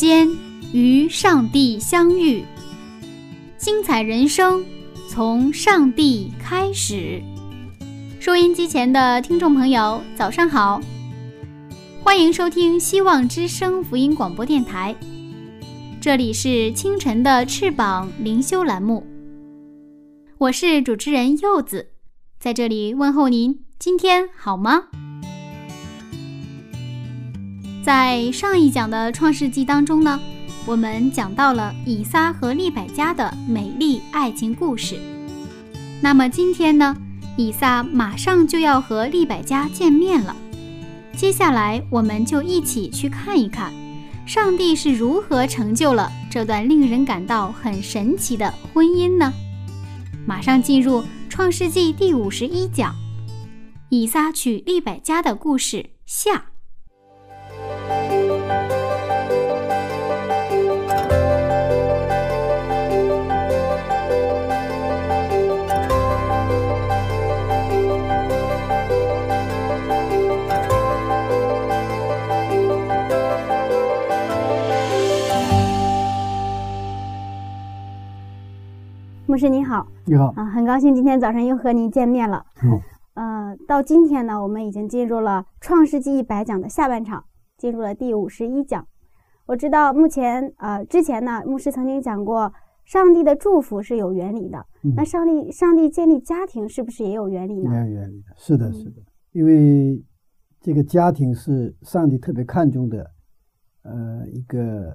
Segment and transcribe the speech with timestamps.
[0.00, 0.26] 间
[0.72, 2.42] 与上帝相遇，
[3.58, 4.64] 精彩人生
[5.06, 7.22] 从上帝开始。
[8.18, 10.80] 收音机前的听众朋友，早上好，
[12.02, 14.96] 欢迎收听希望之声福音广播电台，
[16.00, 19.06] 这里是清晨的翅膀灵修栏目，
[20.38, 21.88] 我是主持人柚子，
[22.38, 24.84] 在这里问候您，今天好吗？
[27.82, 30.20] 在上一讲的创世纪当中呢，
[30.66, 35.00] 我们讲到了以撒和利百加的美丽爱情故事，
[36.02, 36.96] 那么今天呢？
[37.38, 40.36] 以撒马上就要和利百加见面了，
[41.16, 43.72] 接下来我们就一起去看一看，
[44.26, 49.32] 上帝是如何成就了这段令人感到很神奇的婚姻呢？
[50.26, 52.94] 马上进入《创世纪》第五十一讲，
[53.88, 56.49] 以撒娶利百加的故事下。
[79.30, 82.44] 牧师你好，你好啊，很高兴今天早上又和您见面了。
[82.64, 82.80] 嗯，
[83.14, 87.22] 呃，到今天呢，我们已经进入了《创世纪》一百讲的下半场，
[87.56, 88.84] 进入了第五十一讲。
[89.46, 92.52] 我知道目前呃，之前呢，牧师曾经讲过，
[92.84, 94.66] 上帝的祝福是有原理的。
[94.82, 97.70] 嗯、那上帝上帝建立家庭是不是也有原理呢？
[97.72, 100.04] 也有原理的，是的，是的，因为
[100.60, 103.08] 这个家庭是上帝特别看重的，
[103.84, 104.92] 呃，一个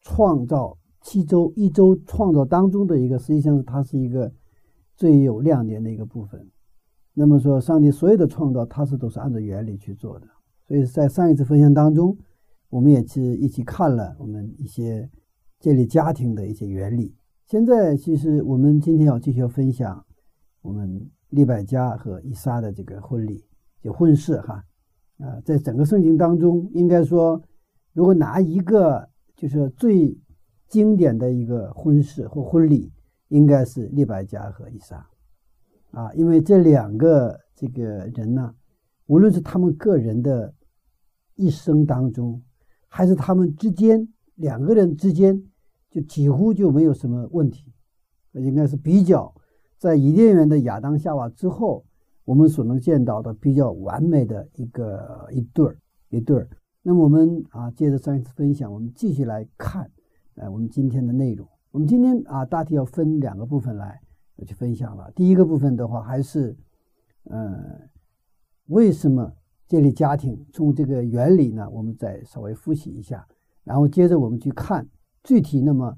[0.00, 0.74] 创造。
[1.04, 4.32] 七周一周创造当中的一个，实际上是它是一个
[4.96, 6.50] 最有亮点的一个部分。
[7.12, 10.26] 那么说，上帝所有的创造，它是都是按照原理去做的。
[10.66, 12.16] 所以在上一次分享当中，
[12.70, 15.08] 我们也是一起看了我们一些
[15.60, 17.14] 建立家庭的一些原理。
[17.46, 20.02] 现在，其实我们今天要继续分享
[20.62, 23.44] 我们利百加和以撒的这个婚礼，
[23.82, 24.64] 就婚事哈。
[25.18, 27.40] 啊，在整个圣经当中，应该说，
[27.92, 30.18] 如果拿一个就是最
[30.74, 32.90] 经典的一个婚事或婚礼，
[33.28, 35.08] 应该是利百加和以撒，
[35.92, 38.52] 啊，因为这两个这个人呢，
[39.06, 40.52] 无论是他们个人的
[41.36, 42.42] 一生当中，
[42.88, 45.40] 还是他们之间两个人之间，
[45.92, 47.72] 就几乎就没有什么问题，
[48.32, 49.32] 应该是比较
[49.78, 51.84] 在伊甸园的亚当夏娃之后，
[52.24, 56.48] 我们所能见到的比较完美的一个一对儿一对儿。
[56.82, 59.88] 那么我们啊，接着上一次分享，我们继续来看。
[60.36, 64.00] 哎，我们今天的内容，我们今天啊，大体要分两个部分来
[64.44, 65.08] 去分享了。
[65.14, 66.56] 第一个部分的话，还是，
[67.24, 67.56] 呃，
[68.66, 69.32] 为什么
[69.68, 70.44] 建立家庭？
[70.52, 73.24] 从这个原理呢，我们再稍微复习一下。
[73.62, 74.84] 然后接着我们去看
[75.22, 75.60] 具体。
[75.60, 75.96] 那么，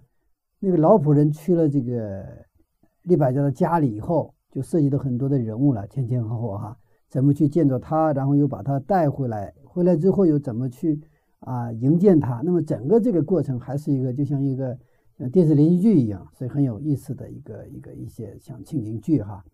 [0.60, 2.26] 那个老仆人去了这个
[3.04, 11.00] 利百家的家里以后，就涉及到很多的人物了，前前后后哈，怎么去见着他，然后又把他带回来，回来之后又怎么去。
[11.46, 14.76] 啊，营建它，那么整个这个过程还是一个就像一个
[15.16, 19.44] 像电视连续剧一样，是很有意思的一个一个一些像情景剧哈。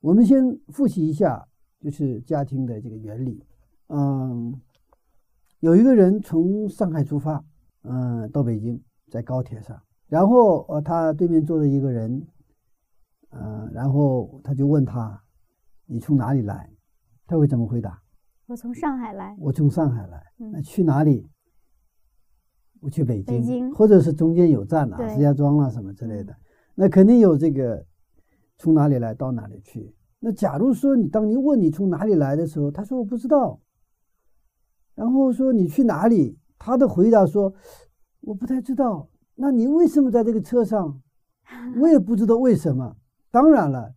[0.00, 1.46] 我们先复习一下，
[1.78, 3.44] 就是家庭的这个原理。
[3.88, 4.58] 嗯，
[5.60, 7.44] 有一个人从上海出发，
[7.82, 9.78] 嗯，到北京，在高铁上，
[10.08, 12.26] 然后呃，他对面坐着一个人，
[13.32, 15.22] 嗯，然后他就问他，
[15.84, 16.70] 你从哪里来？
[17.26, 18.02] 他会怎么回答？
[18.46, 19.36] 我从上海来。
[19.38, 21.28] 我从上海来，那去哪里？
[22.82, 26.34] 我去北京，北京或者是中间有站啊，石家庄啊什么之类的，
[26.74, 27.86] 那肯定有这个
[28.58, 29.94] 从哪里来到哪里去。
[30.18, 33.60] 那假如说你当你问你从哪里来的时候，他说我不知道，
[34.96, 37.54] 然后说你去哪里，他的回答说
[38.20, 39.08] 我不太知道。
[39.36, 41.00] 那你为什么在这个车上？
[41.80, 42.96] 我也不知道为什么。
[43.30, 43.94] 当然了，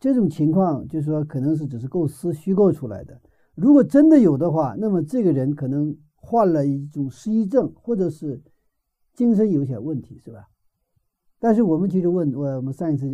[0.00, 3.20] 这种情况就是说可能是只是构思虚构出来的。
[3.54, 5.96] 如果真的有的话，那么这个人可能。
[6.20, 8.42] 患了一种失忆症，或者是
[9.14, 10.48] 精神有些问题，是吧？
[11.38, 13.08] 但是我们其实问我们上一次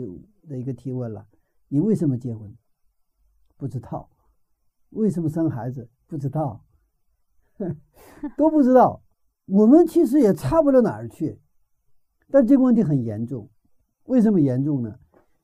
[0.49, 1.27] 的一个提问了，
[1.69, 2.57] 你为什么结婚？
[3.57, 4.11] 不知道。
[4.91, 5.89] 为什么生孩子？
[6.07, 6.65] 不知道，
[8.39, 9.03] 都不知道。
[9.47, 11.41] 我们其实也差不了哪儿去，
[12.31, 13.51] 但这个问题很严重。
[14.05, 14.99] 为什么严重呢？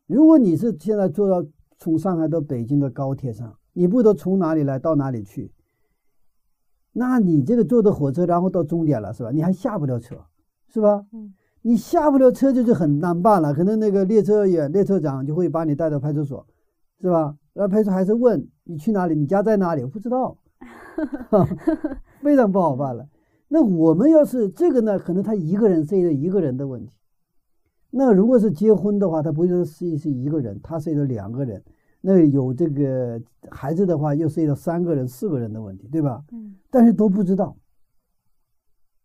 [0.06, 1.48] 如果你是现在坐到
[1.78, 5.52] 从上海到北京的高铁上，你不得从哪里来到哪里去？
[6.92, 9.30] 那你这个坐的火车，然后到终点了，是吧？
[9.30, 10.16] 你还下不了车，
[10.68, 11.04] 是吧？
[11.12, 11.32] 嗯，
[11.62, 13.54] 你下不了车就是很难办了。
[13.54, 16.44] 可能那个列车员、列车长就会把你带到派出所，
[17.00, 17.36] 是吧？
[17.52, 19.82] 然后派出所还是问你去哪里，你家在哪里？
[19.82, 20.36] 我不知道，
[22.22, 23.06] 非常不好办了。
[23.48, 26.96] 那我们要是这个呢，可能他一个人涉及到一个人的问题。
[27.90, 31.62] 那如果是结婚的话，他不是是是一个人，他涉及到两个人。
[32.00, 33.20] 那有这个
[33.50, 36.24] 孩子的话，又涉及到三个人、四个人的问题，对吧？
[36.32, 36.56] 嗯。
[36.70, 37.56] 但是都不知道。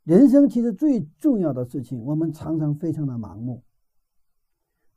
[0.03, 3.63] 人生其实最重要的事情，我们常常非常的盲目。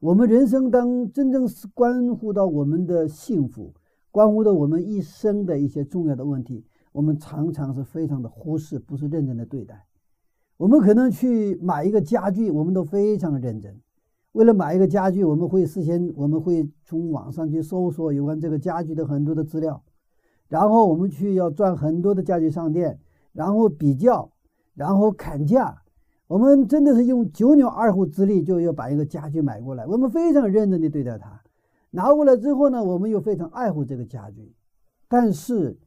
[0.00, 3.74] 我们人生当真正是关乎到我们的幸福，
[4.10, 9.86] 关乎到我们一生的一些重要的问题，我们常常是非常的忽视，不是认真的对待。
[10.56, 13.80] 我们可能去买一个家具，我们都非常认真。
[14.32, 19.82] 为了买一个家具，我们会事先我们会从网上去搜索有关这个家具的很多的资料，
[20.48, 22.98] 然后我们去要转很多的家具商店，
[23.32, 24.30] 然后比较，
[24.75, 25.82] 然后砍价。
[26.26, 31.40] 我们真的是用九牛二虎之力就要把一个家具买过来，我们非常认真的对待它。
[31.90, 34.54] 拿过来之后呢，我们又非常爱护这个家具。
[35.08, 35.78] 但是，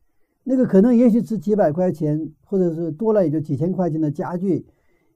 [0.44, 4.66] 那个可能也许值几百块钱，或者是多了也就几千块钱的家具，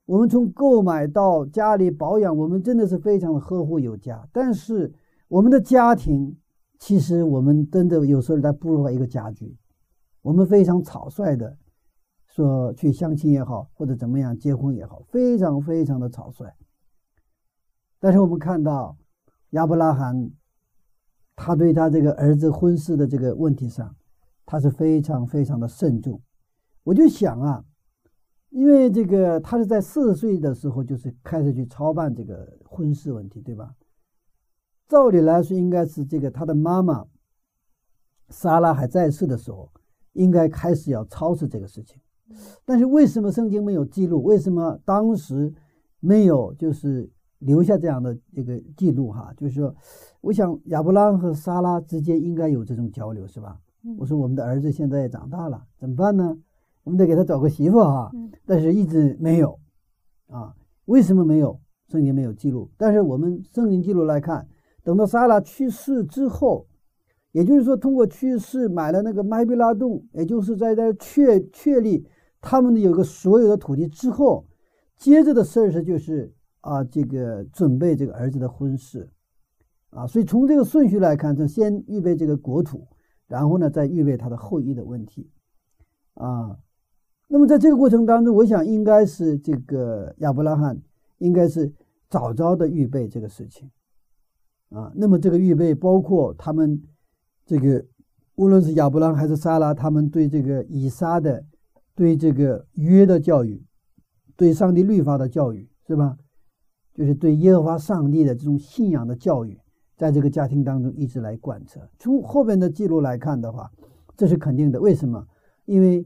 [0.05, 4.27] 我们从购买到家里保养，我们真的是非常的呵护有加。
[4.31, 4.93] 但是，
[5.27, 6.37] 我们的家庭
[6.77, 9.57] 其实我们真的有时候在步入一个家居，
[10.21, 11.57] 我们非常草率的。
[12.27, 16.53] 说去相亲也好，或者怎么样结婚也好，非常非常的草率。
[17.97, 18.97] 但是我们看到
[19.51, 20.29] 亚伯拉罕，
[21.33, 23.95] 他对他这个儿子婚事的这个问题上，
[24.45, 26.21] 他是非常非常的慎重。
[26.83, 27.63] 我就想啊，
[28.55, 33.75] 因为这个他是在四十岁的时候就是开始去操办这个婚事问题，对吧？
[34.87, 37.05] 照理来说，应该是这个他的妈妈
[38.29, 39.69] 莎拉还在世的时候，
[40.13, 41.99] 应该开始要操持这个事情。
[42.63, 44.23] 但是为什么圣经没有记录？
[44.23, 45.53] 为什么当时
[45.99, 49.11] 没有就是留下这样的这个记录？
[49.11, 49.75] 哈，就是说，
[50.21, 53.59] 我想亚伯拉罕和莎拉之间应该有这种交流，是吧？
[53.97, 56.37] 我说我们的儿子现在也长大了，怎么办呢？
[56.85, 58.09] 我们得给他找个媳妇哈。
[58.45, 59.59] 但是一直没有
[60.27, 60.55] 啊？
[60.85, 61.59] 为什么没有？
[61.89, 62.71] 圣经没有记录。
[62.77, 64.47] 但是我们圣经记录来看，
[64.83, 66.65] 等到撒拉去世之后。
[67.31, 72.07] 也就是说，通过去世买了那个麦比拉洞，也就是在这确确立
[72.39, 74.45] 他们的有个所有的土地之后，
[74.95, 79.09] 接着的事儿是就是啊，这个准备这个儿子的婚事，
[79.89, 82.87] 啊，所以从这个顺序来看，就先预备这个国土，
[83.27, 85.29] 然后呢再预备他的后裔的问题，
[86.13, 86.57] 啊，
[87.27, 90.81] 那么在这个过程当中，我想应该是这个亚伯拉罕
[91.17, 91.71] 应该是
[92.09, 93.69] 早早的预备这个事情，
[94.69, 96.81] 啊，那么这个预备包括他们。
[97.47, 97.85] 这个
[98.37, 101.45] 无论是亚伯拉罕还是撒拉，他们对这个以撒的、
[101.93, 103.63] 对这个约的教育，
[104.35, 106.17] 对上帝律法的教育，是吧？
[106.95, 109.59] 就是对耶和华上帝的这种信仰的教育，
[109.95, 111.87] 在这个家庭当中一直来贯彻。
[111.99, 113.69] 从后边的记录来看的话，
[114.17, 114.81] 这是肯定的。
[114.81, 115.27] 为什么？
[115.65, 116.03] 因为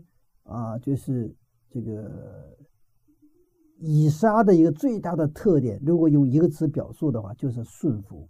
[0.49, 1.33] 啊，就是
[1.69, 2.57] 这个
[3.77, 8.27] 以撒的一个最大的特点，如果用一个词表述的话，就是顺服，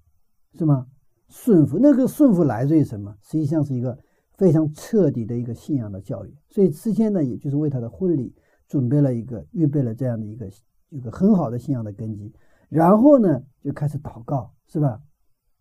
[0.54, 0.86] 是吗？
[1.30, 3.16] 顺服，那个顺服来自于什么？
[3.22, 3.98] 实际上是一个
[4.38, 6.36] 非常彻底的一个信仰的教育。
[6.50, 8.36] 所以之前呢，也就是为他的婚礼
[8.68, 10.50] 准备了一个、预备了这样的一个
[10.90, 12.34] 一个很好的信仰的根基。
[12.68, 15.02] 然后呢，就开始祷告，是吧？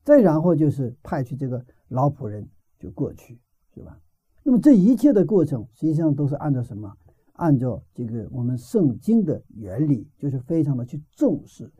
[0.04, 2.48] 再然后就是派去这个老仆人
[2.78, 3.38] 就过去，
[3.74, 3.98] 是吧？
[4.42, 6.92] 那么这一切的过程，实际上都是按照什么？
[7.35, 11.71] 按照这个我们圣经的原理，就是非常的去重视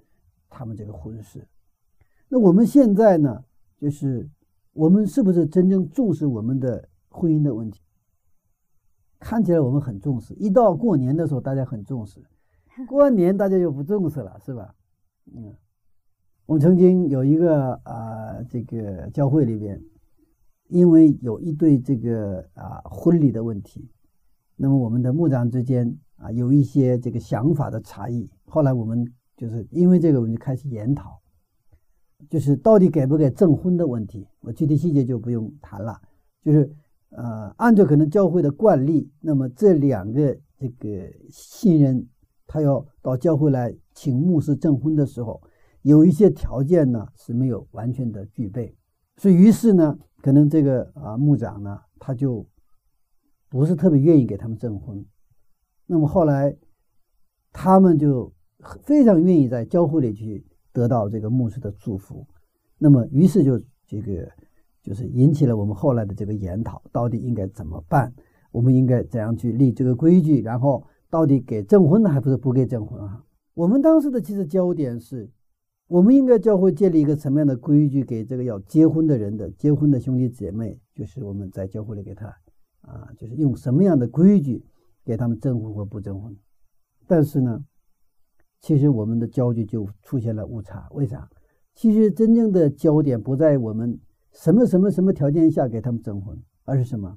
[0.49, 1.47] 他们这个婚事。
[2.29, 3.45] 那我们现在呢？
[3.81, 4.29] 就是
[4.73, 7.81] 我们是不是真正重视我们的婚姻的问题？
[9.21, 12.21] 看起来我们很重视，一到过年的时候大家很重视，
[12.89, 14.75] 过完年大家又不重视了，是吧？
[15.35, 15.55] 嗯，
[16.47, 19.81] 我们曾经有一个啊，这个教会里边，
[20.69, 23.89] 因为有一对这个啊婚礼的问题，
[24.57, 29.07] 那么我们的牧长之间啊有一些这个想法的差异，后来我们
[29.37, 31.21] 就是因为这个，我们就开始研讨。
[32.29, 35.97] 就是到底给不给证婚的问题，我具体细节就不用谈了。
[36.43, 36.69] 就是，
[37.11, 42.09] 呃，按照可能教会的惯例，那么这两个这个新人，
[42.45, 45.41] 他要到教会来请牧师证婚的时候，
[45.83, 48.77] 有一些条件呢是没有完全的具备，
[49.19, 52.47] 所以于是呢，可能这个啊牧长呢，他就
[53.51, 55.05] 不是特别愿意给他们证婚。
[55.87, 56.57] 那么后来，
[57.53, 58.33] 他们就
[58.85, 62.27] 非常愿意在教会里去得到这个牧师的祝福。
[62.79, 64.31] 那么于是就这个
[64.83, 68.15] 就是引起了我们后来的这个研讨，到底应该怎么办？
[68.53, 70.41] 我们应该怎样去立这个规矩？
[70.43, 73.25] 然后到底给证婚呢，还不是不给证婚啊？
[73.55, 75.29] 我们当时的其实焦点是，
[75.89, 82.27] 我们应该教会建立一个什么样的规矩给这个要结婚的人的结婚的兄弟姐妹，就是我们在教会里给他
[82.83, 84.65] 啊，就是用什么样的规矩？
[85.05, 86.37] 给他们证婚或不证婚，
[87.07, 87.65] 但是呢，
[88.61, 90.87] 其实我们的焦距就出现了误差。
[90.91, 91.31] 为啥？
[91.75, 93.99] 其实真正的焦点不在我们
[94.33, 97.17] 什么什么什么条件下给他们证婚，而是什么？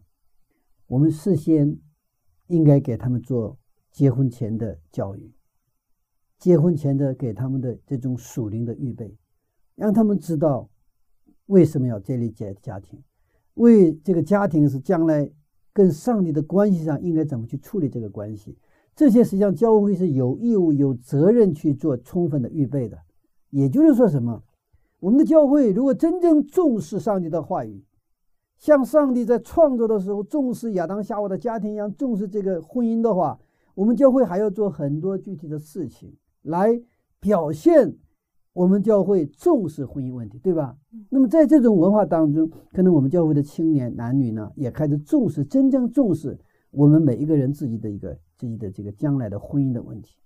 [0.88, 1.78] 我们事先
[2.48, 3.58] 应该给他们做
[3.92, 5.34] 结婚前的教育，
[6.42, 9.16] 结婚前的给他们的这种属灵的预备，
[9.76, 10.70] 让他们知道
[11.46, 13.02] 为什么要建立家家庭，
[13.54, 15.32] 为这个家庭是将来。
[15.74, 18.58] 跟上帝的关系上应该怎么去处理这个关系？
[18.94, 22.98] 这些实际上教会是有义务、有责任去做充分的预备的。
[23.52, 24.44] 也就是说，什么？
[25.00, 27.86] 我们的教会如果真正重视上帝的话语，
[28.58, 33.40] 像上帝在创作的时候重视亚当夏娃的家庭一样重视这个婚姻的话，
[33.74, 36.82] 我们教会还要做很多具体的事情来
[37.20, 37.98] 表现。
[38.54, 40.78] 我们教会重视婚姻问题，对吧？
[41.10, 46.38] 那么在这种文化当中，可能我们教会的青年男女呢，也开始重视，真正重视
[46.70, 50.18] 我们每一个人自己的一个自己的这个将来的婚姻的问题。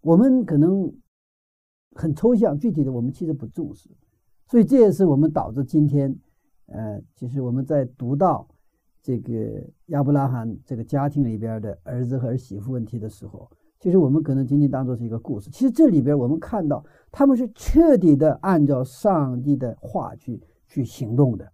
[0.00, 0.90] 我们可能
[1.92, 3.90] 很抽象，具体的我们其实不重视，
[4.46, 6.18] 所以这也是我们导致今天，
[6.68, 8.48] 呃，其实我们在读到
[9.02, 13.46] 这个亚伯拉罕这个家庭里边的儿子和儿媳妇问题的时候。
[13.80, 15.48] 其实我们可能仅仅当做是一个故事。
[15.50, 21.50] 其实这里边我们看到，他们是彻底的按照上帝的话去去行动的，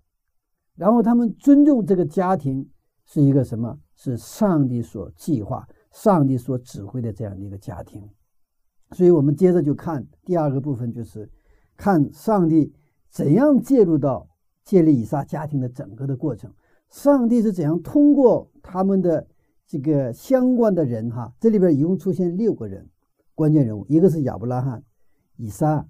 [0.75, 2.69] 然后他们尊重这个家庭
[3.05, 3.79] 是一个什么？
[3.95, 8.03] 是上帝所计划、上帝所指挥的这样的一个家庭。
[8.91, 11.31] 所以我们接着就看第二个部分，就是
[11.77, 12.75] 看上帝
[13.09, 14.29] 怎样介入到
[14.65, 16.53] 建立以撒家庭的整个的过程。
[16.91, 19.29] 上帝是怎样通过他们的。
[19.67, 22.89] 这个相关的人哈，这里边一共出现六个人，
[23.35, 24.83] 关键人物，一个是亚伯拉罕、
[25.37, 25.85] 以撒、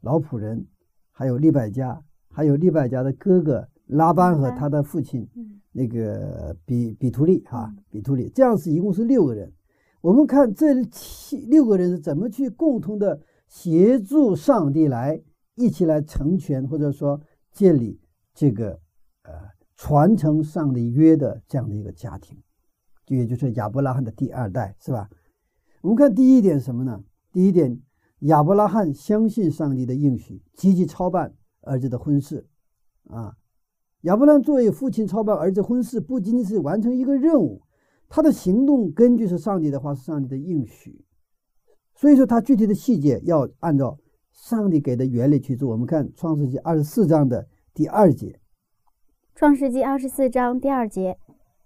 [0.00, 0.66] 老仆人，
[1.12, 5.28] 还有利百加，还有利百加的哥哥拉班和他的父亲
[5.70, 9.52] 那个比比图利哈，比图利，这样是一共是六个人。
[10.00, 15.22] 我们看这七六个人是怎么去共同的协助上帝来
[15.54, 17.20] 一起来成全或者说
[17.52, 18.00] 建立
[18.34, 18.80] 这个
[19.22, 19.32] 呃
[19.76, 22.36] 传承上帝约的这样的一个家庭。
[23.16, 25.08] 也就是亚伯拉罕的第二代，是吧？
[25.82, 27.02] 我们看第一点什么呢？
[27.32, 27.80] 第一点，
[28.20, 32.46] 亚伯拉罕相信上帝的应许，积极操办儿子的婚事。
[33.08, 33.34] 啊，
[34.02, 37.62] 亚伯拉罕作为父亲操办儿子婚事，不仅仅是完成一个任务，
[38.08, 41.04] 他的行动根据是上帝的话，是上帝的应许。
[41.94, 43.98] 所以说，他具体的细节要按照
[44.32, 45.70] 上帝给的原理去做。
[45.70, 48.38] 我们看创世纪二十四章的第二节。
[49.34, 51.18] 创世纪二十四章第二节。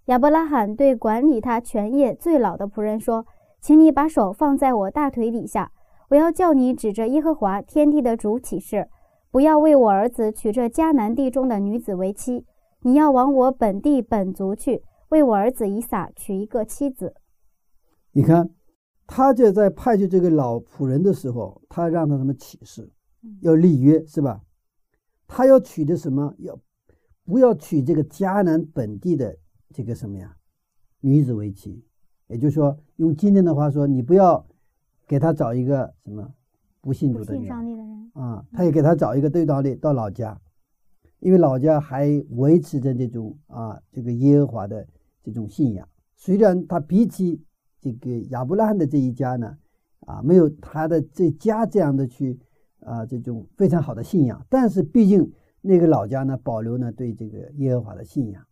[0.05, 3.25] 亚伯拉罕对管理他全业最老的仆人说
[3.59, 5.71] ：“请你把手放在我大腿底下，
[6.09, 8.87] 我要叫你指着耶和华天地的主起誓，
[9.31, 12.45] 不要为我儿子娶这迦南地中的女子为妻。
[12.81, 17.15] 你要往我本地本族去，为我儿子以撒娶一个妻子。”
[18.13, 18.51] 你看，
[19.07, 22.87] 他就在派去这个老仆人的时候，他让他什么起誓，
[23.41, 24.41] 要立约，是吧？
[25.27, 26.35] 他要娶的什么？
[26.37, 26.55] 要
[27.25, 29.35] 不要娶这个迦南本地的？
[29.73, 30.35] 这个什么呀，
[31.01, 31.83] 女子为妻，
[32.27, 34.45] 也就是说，用今天的话说，你不要
[35.07, 36.33] 给他找一个什么
[36.81, 40.39] 不信主的人啊，他也给他找一个对道的到老家，
[41.19, 44.87] 因为老家还维持着这种啊这个耶和华的
[45.23, 45.87] 这种信仰。
[46.15, 47.43] 虽然他比起
[47.81, 49.57] 这个亚伯拉罕的这一家呢，
[50.01, 52.39] 啊没有他的这家这样的去
[52.79, 58.44] 啊这种非常好的信仰，但是毕竟那个老家呢保留呢对这个耶和华的信仰。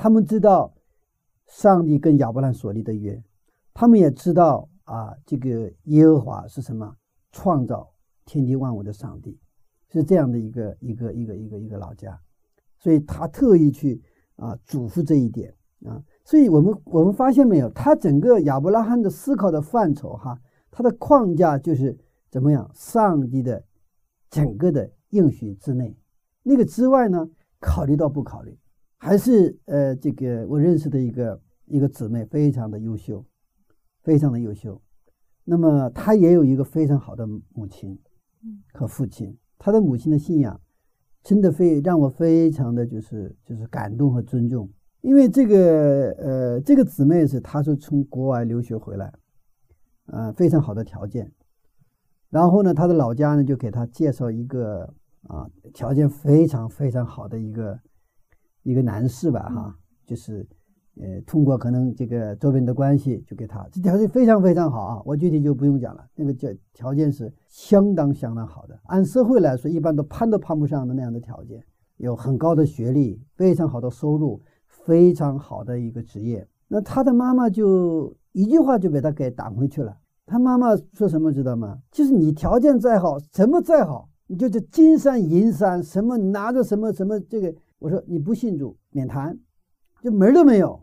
[0.00, 0.72] 他们知道
[1.48, 3.20] 上帝跟亚伯兰所立的约，
[3.74, 6.96] 他们也知道啊，这个耶和华是什么？
[7.32, 7.92] 创造
[8.24, 9.36] 天地万物的上帝，
[9.88, 12.16] 是这样的一个一个一个一个一个老家，
[12.78, 14.00] 所以他特意去
[14.36, 15.52] 啊嘱咐这一点
[15.84, 20.40] 啊，所以我们我们发现没有，他整个亚伯拉罕的思考的范畴哈，
[20.70, 21.98] 他的框架就是
[22.30, 23.64] 怎么样，上帝的
[24.30, 25.98] 整个的应许之内，
[26.44, 27.28] 那个之外呢，
[27.58, 28.56] 考虑到不考虑。
[28.98, 33.24] 还是呃，这个我认识的一个一个姊妹，非常的优秀，
[34.02, 34.80] 非常的优秀。
[35.44, 37.98] 那么她也有一个非常好的母亲
[38.72, 39.36] 和父亲。
[39.56, 40.60] 她的母亲的信仰
[41.22, 44.68] 真的非让我非常的就是就是感动和尊重，
[45.00, 49.12] 因为这个呃这个姊妹是她是从国外留学回来，
[50.06, 51.32] 呃非常好的条件，
[52.30, 57.78] 然后呢她的老家呢就给她介绍一个啊条件非常非常好的一个
[58.68, 60.46] 一个男士吧哈，就是
[61.00, 71.64] 呃通过可能这个周边的关系就给他这条件非常非常好啊，我具体就不用讲了，那个叫条件是相当相当好的，按社会来说一般都攀都攀不上的那样的条件，
[71.96, 76.46] 有很高的学历，非常好的收入，非常好的一个职业。
[76.68, 79.96] 那他的妈妈就一句话就把他给挡回去了。
[80.26, 81.78] 他妈妈说什么知道吗？
[81.90, 89.38] 就是你条件再好，什么再好，你就是金山银山，什么拿着什么什么这个，我说你不信主免谈，
[90.02, 90.80] 就门儿都没有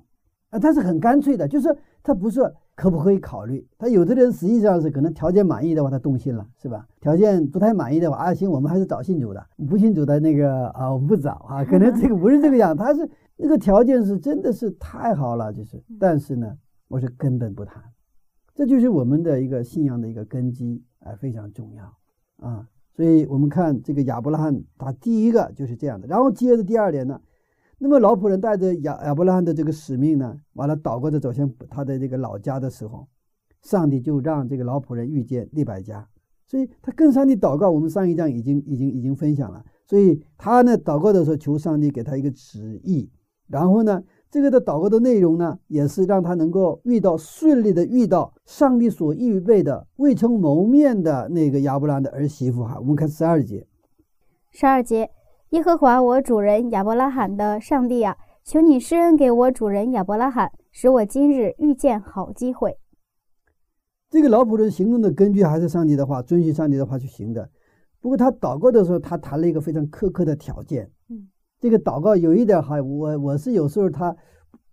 [0.50, 0.60] 啊。
[0.60, 2.42] 他是很干脆的，就是他不是
[2.76, 3.68] 可不可以考虑。
[3.78, 6.88] 他有的人实际上是可能条件满意的话，他动心了，是吧？
[7.02, 11.64] 条件不太满意的话，啊行，我们还是找信主的，不信主的那个啊，我们不找啊。
[11.66, 17.84] 可能这个不是这个样，他是那个条件是真的是太好了，就是，但是呢，我是根本不谈。
[18.54, 21.84] 这就是我们的一个信仰的一个根基，哎，非常重要
[22.38, 22.66] 啊。
[22.96, 26.08] 所以我们看这个亚伯拉罕，他第一个就是这样的。
[26.08, 27.20] 然后接着第二点呢，
[27.78, 33.08] 那么老仆人带着亚亚伯拉罕的这个使命呢，完了祷告着走向他的这个老家的时候，
[33.62, 36.08] 上帝就让这个老仆人遇见利百加，
[36.48, 37.70] 所以他跟上帝祷告。
[37.70, 43.10] 我们上一章已经已经已经分享了，所以他呢祷告的时候求上帝给他一个旨意，
[43.48, 44.02] 然后呢。
[44.36, 52.76] 这个的祷告的内容呢，也是让他能够遇到顺利的遇到上帝所预备的未曾谋面的那个亚伯拉罕的儿媳妇哈。
[52.78, 53.66] 我们看十二节，
[54.52, 55.10] 十二节，
[55.52, 62.78] 耶和华我主人亚伯拉罕的上帝啊，求你施恩给我主人亚伯拉罕，使我今日遇见好机会。
[64.10, 67.50] 这个老仆人行动的根据还是上帝的话，遵循上帝的话去行的。
[68.02, 70.92] 不过他祷告的时候，他谈了一个非常苛刻的条件。
[71.08, 71.30] 嗯。
[71.58, 74.16] 这个祷告有一点哈，我我是有时候他，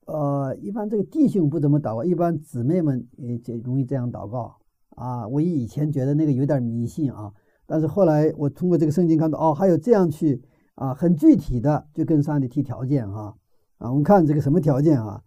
[0.07, 4.57] 呃，一般这个弟兄不怎么祷告，一般姊妹们也就容易这样祷告
[4.97, 5.27] 啊。
[5.29, 7.33] 我以前觉得那个有点迷信啊，
[7.67, 10.43] 但是后来我通过这个圣经看到，哦，还有这样去
[10.75, 13.35] 啊，很具体的就跟上帝提条件哈
[13.79, 13.91] 啊。
[13.91, 15.23] 我们看这个什么条件啊？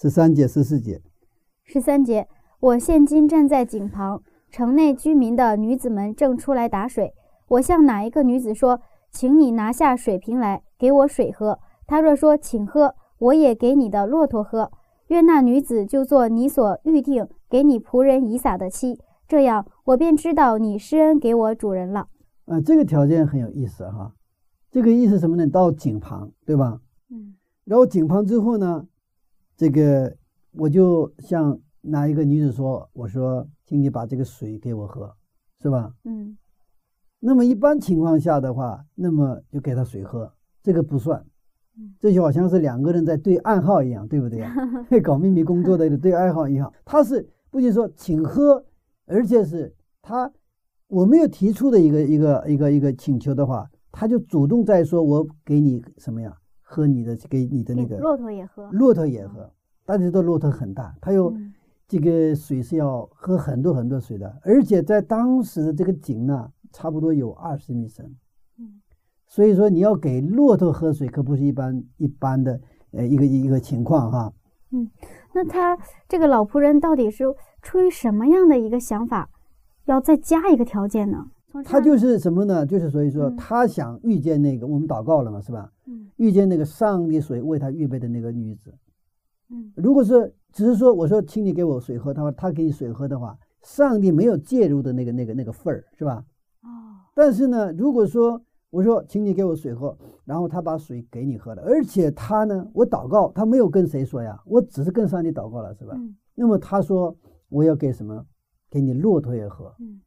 [0.00, 1.00] 十三节、十四节。
[1.64, 2.28] 十三节，
[2.60, 7.12] 我现今站在井旁，城内居民的女子们正出来打水，
[7.48, 8.80] 我向哪一个女子说？
[9.10, 11.58] 请你拿下水瓶来，给我水喝。
[11.86, 14.70] 她若说请喝，我也给你的骆驼喝。
[15.08, 22.08] 愿那女子就做你所预定给你仆人以撒的妻，这样我便知道你施恩给我主人了。
[22.44, 24.14] 啊，这个条件很有意思哈。
[24.70, 25.46] 这个意思什么呢？
[25.46, 26.80] 到井旁，对吧？
[27.10, 27.34] 嗯。
[27.64, 28.86] 然后井旁之后呢，
[29.56, 30.14] 这个
[30.52, 35.14] 我就向哪一个女子说：“我说，请你把这个水给我喝，
[35.62, 36.36] 是吧？”嗯。
[37.20, 40.30] 那么一般情况下的话，那么就给他水喝，
[40.62, 41.24] 这个不算，
[42.00, 44.54] 这就好像是两个人在对暗号一样，对不对呀？
[45.02, 48.64] 搞秘密工作的对暗号一样，他是不仅说请喝，
[49.06, 50.30] 而且是他
[50.88, 56.36] 我没有提出的一个一个一个一个请求的话，他就主动在说，我给你什么呀？
[56.62, 59.50] 喝你的，给你的那个骆驼也喝，骆驼也喝，
[59.86, 61.34] 大家知道骆驼很大，它有
[61.86, 66.52] 这个水是要喝很多很多水的，而且在当时的这个井呢。
[66.70, 68.16] 差不多有二十米深，嗯，
[69.28, 72.60] 所以说你要给骆驼喝水，可不是一般一般的
[72.92, 74.32] 呃一个一个情况哈。
[74.72, 74.90] 嗯，
[75.34, 77.24] 那他这个老仆人到底是
[77.62, 79.30] 出于什么样的一个想法，
[79.84, 81.26] 要再加一个条件呢？
[81.64, 82.64] 他就是什么呢？
[82.66, 85.70] 就是所以说他想遇见那个我们祷告了嘛，是吧？
[85.86, 88.74] 嗯，遇见那个上帝水为他预备的那个女子。
[89.50, 96.24] 嗯，如果是只是说我说请你给我水喝，他说他给你水喝的话，上帝没有介入的那个那个那个份儿，是吧？
[96.62, 96.68] 哦
[97.14, 105.94] 但是呢，如果说我说，请你给我水喝，然后他把水给你喝了，而且他呢，我祷告，他没有跟谁说呀，我只是跟上帝祷告了，是吧？
[105.96, 106.14] 嗯。
[106.34, 107.16] 那么他说
[107.48, 108.26] 我要给什么？
[108.70, 109.74] 给你骆驼也喝。
[109.78, 110.00] 嗯。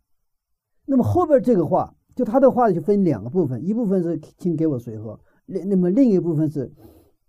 [0.86, 6.72] 那么后边这个话，就他的话就分两个部分，一部分是请给我水喝，另那么另一部分是，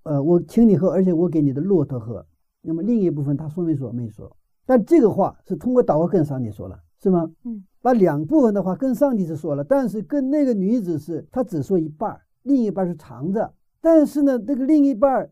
[0.03, 2.27] 呃，我请你喝，而且我给你的骆驼喝。
[2.61, 3.91] 那么另一部分他说没说？
[3.91, 4.37] 没说。
[4.67, 7.33] 但这个话是通过祷告跟上帝说了，是吗？
[7.45, 7.65] 嗯。
[7.83, 13.53] 把两部分的话跟上帝是说了，但是跟那个女子是他只说一半，另一半是藏着。
[13.81, 15.29] 但是呢，这个另一半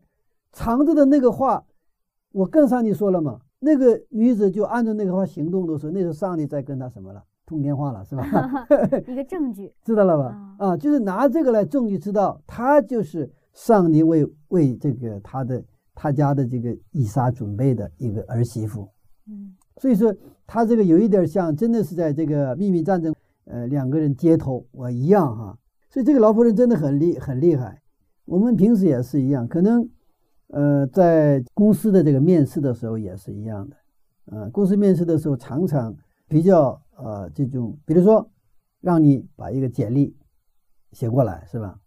[0.51, 1.63] 藏着的那个话，
[2.33, 3.39] 我跟上帝说了嘛？
[3.59, 7.23] 那个女子就按照那个话行动的时候，那时候上帝在跟他什么了？
[7.45, 8.23] 通电话了，是吧？
[9.07, 10.55] 一个证据， 知道了吧？
[10.57, 18.87] 啊，就是拿这个来证据，知道他就是上帝为为这个他的他家的这个以撒准备的一个儿媳妇。
[19.27, 19.55] 嗯。
[19.77, 20.13] 所以说，
[20.53, 25.57] 他这个有一点像，真的是在这个秘密战争，呃，两个人接头我一样哈。
[25.89, 27.81] 所以这个老仆人真的很厉很厉害。
[28.25, 29.89] 我们平时也是一样，可能
[30.47, 33.77] 呃在公司的这个面试的时候也是一样的。
[34.25, 35.95] 呃，公司面试的时候常常
[36.27, 38.29] 比较呃这种，比如说
[38.81, 40.13] 让你把一个简历
[40.91, 41.79] 写过来，是吧？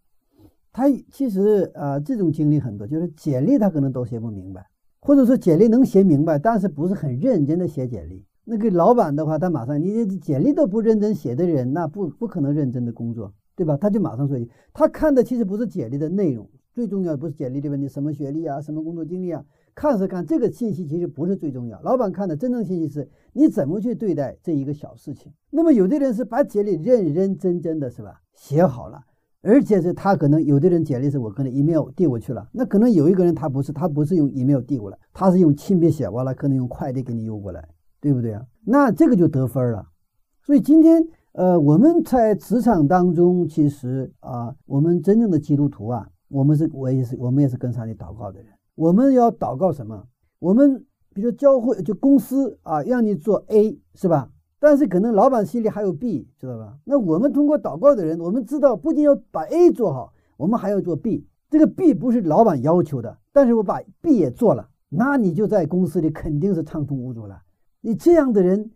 [0.72, 4.66] 他其实啊这种经历很多，就是简历他可能都写不明白，
[5.00, 8.24] 或者说简历能写明白，但是不是很认真的写简历。
[8.44, 13.76] 那个老板的话，他马上你简历都不认真写的人，那不不可能认真的工作，对吧？
[13.76, 19.44] 他就马上说一句，他看的其实不是简历的内容，最重要的不是简历里面你什么学历啊，什么工作经历啊。
[19.74, 21.80] 看是看这个信息，其实不是最重要。
[21.82, 25.32] 老板看的真正信息是你怎么去对待这一个小事情。
[25.50, 29.00] 那么有的人是把简历认认真真的是吧写好了，
[29.40, 37.68] 而且是他可能有的人简历是我可能 email 递过去了，那可能有一个人他不是，他不是用 email 递过来，他是用亲笔写完了，可能用快递给你邮过来，
[38.04, 38.44] 对不对啊？
[38.66, 39.86] 那这个就得分了。
[40.42, 48.52] 所以今天呃我们在职场当中，其实啊我们真正的基督徒啊，我们是我也是我们也是跟上帝祷告的人。
[48.74, 50.04] 我们要祷告什么？
[50.38, 54.28] 我们比如教会就公司啊，让你做 A 是吧？
[54.60, 56.76] 但是可能老板心里还有 B，知道吧？
[56.84, 61.26] 那我们通过祷告的人，我们知道不仅要把 A 做好，我们还要做 B。
[61.48, 67.40] 这个 B 不是老板要求的，但是我把 B 也做了，那你就在公司里肯定是畅通无阻了。
[67.86, 68.70] 你这样的人，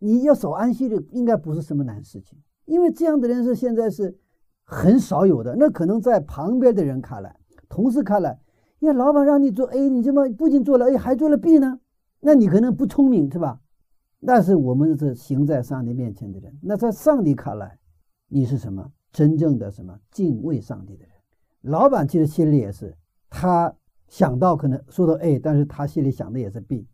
[0.00, 4.18] 你要守安息日应该不是什么难事情，因为这样的人是现在是
[4.64, 5.56] 很少有的。
[5.56, 7.34] 那可能在旁边的人看来，
[7.70, 8.38] 同事看来。
[8.80, 11.80] 呀，老板让你做 A，你怎么不仅做了 A，还做了 B 呢？
[12.20, 13.62] 那你可能不聪明，是吧？
[14.26, 17.78] 但是我们是行在上帝面前的人，那在上帝看来，
[18.28, 18.92] 你是什么？
[19.10, 21.14] 真正的什么敬畏上帝的人？
[21.62, 22.94] 老板其实心里也是，
[23.30, 23.74] 他
[24.06, 26.86] 想到可能说到 A，但是他心里想的也是 B。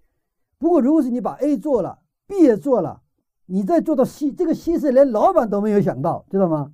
[0.59, 3.03] 不过，如果是你把 A 做了，B 也做了，
[3.47, 6.73] 你再做到 C，这个 C 是连老板都没有想到，知道吗？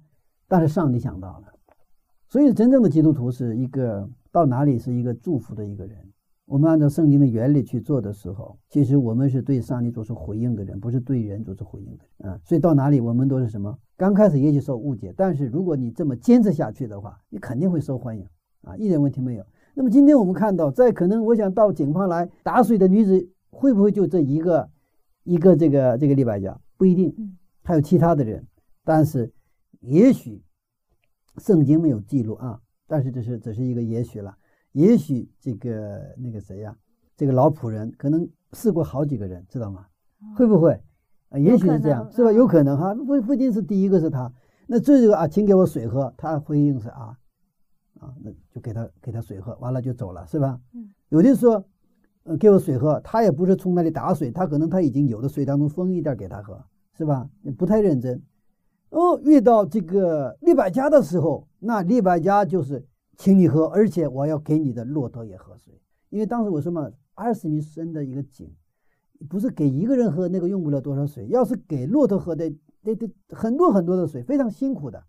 [0.48, 1.44] 但是上帝想到了。
[2.28, 4.08] 所以，真正的基督徒是一个。
[4.32, 5.94] 到哪里是一个祝福的一个人。
[6.46, 12.40] 我们按照圣经的原理去做的时候，其实我们是对上帝做出回应的人，不是对人做出回应的人啊。
[12.42, 13.78] 所以到哪里我们都是什么？
[13.94, 18.26] 刚开始也许受误解，但是如果你这么坚持下去的话，你肯定会受欢迎
[18.62, 19.44] 啊，一点问题没有。
[19.74, 24.68] 那么今天我们看到，在可能我想到警方来打水的女子，会不会就这一个
[25.22, 26.58] 一个这个这个李百家？
[26.76, 28.44] 不一定，还有其他的人，
[28.82, 29.32] 但是
[29.80, 30.42] 也许
[31.36, 32.60] 圣经没有记录啊。
[32.88, 34.36] 但是这是只是一个也许了，
[34.72, 36.76] 也许这个那个谁呀，
[37.16, 39.86] 这个老仆人可能试过好几个人，知道吗？
[40.36, 40.72] 会不会？
[41.28, 42.32] 啊，也许是这样，是吧？
[42.32, 44.32] 有可能哈，不不一定是第一个是他。
[44.66, 47.16] 那这个啊，请给我水喝，他回应是啊，
[48.00, 50.60] 啊，那就给他给他水喝，完了就走了，是吧？
[50.74, 50.90] 嗯。
[51.08, 51.64] 有的说，
[52.24, 56.64] 呃，给我水喝，他也不是从那里打水，他可能他已经有的水当中分一点给他喝，
[56.96, 57.28] 是吧？
[57.56, 58.22] 不太认真。
[58.90, 65.80] 哦，遇到这个利百加的时候，那利百加就是请你喝，而且我要给你的骆驼也喝水，
[66.10, 68.54] 因为当时我说嘛，二十米深的一个井，
[69.28, 75.02] 不是给一个人喝，那个用不了多少水，要是给骆驼喝的，得得很多很多的水，非常辛苦的。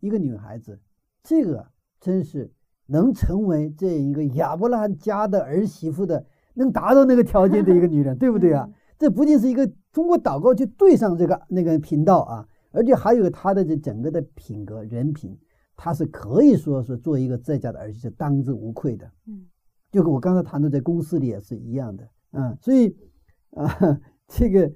[0.00, 0.80] 一个女孩子，
[1.22, 1.66] 这个
[2.00, 2.50] 真是
[2.86, 6.24] 能成为这一个亚伯拉罕家的儿媳妇的，
[6.56, 8.68] 能达到那个条件的一个女人， 对不对啊？
[8.98, 12.48] 这不仅是一个通过祷告去对上这个那个频道啊。
[12.72, 15.38] 而且还有她的这整个的品格人品，
[15.76, 19.10] 她是可以说是做一个在家的儿媳是当之无愧的。
[19.26, 19.46] 嗯，
[19.90, 22.08] 就跟我刚才谈到在公司里也是一样的。
[22.32, 22.94] 啊，所以
[23.52, 23.66] 啊，
[24.28, 24.70] 这个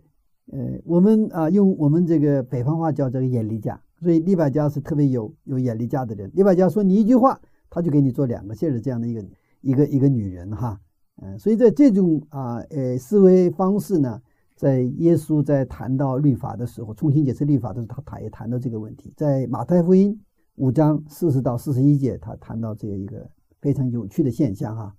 [0.52, 3.78] 呃，我们啊用我们这个北方话叫这个眼力价。
[3.98, 6.30] 所以李百家是特别有有眼力价的人。
[6.34, 7.38] 李百家说你一句话，
[7.68, 9.24] 他就给你做两个线的这样的一个
[9.60, 10.80] 一个一个女人哈。
[11.20, 14.20] 嗯，所以在这种啊呃思维方式呢。
[14.56, 19.10] 在耶稣在谈到律法的时候，重新解释律法的时候，他他也谈到这个问题。
[19.16, 20.20] 在马太福音
[20.56, 23.30] 五章四十到四十一节，他谈到这一个
[23.62, 24.94] 非常有趣的现象哈。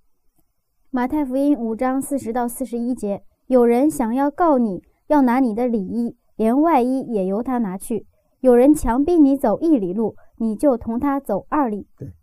[0.90, 8.08] 马太福音五章四十到四十一节，有人想要告你，要拿你的里衣，连外衣也由他拿去；
[8.40, 11.86] 有人强逼你走一里路，你就同他走二里。
[11.96, 12.14] 对，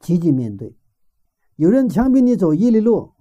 [0.00, 0.74] 积极面对。
[1.54, 3.12] 有人强逼你走一里路，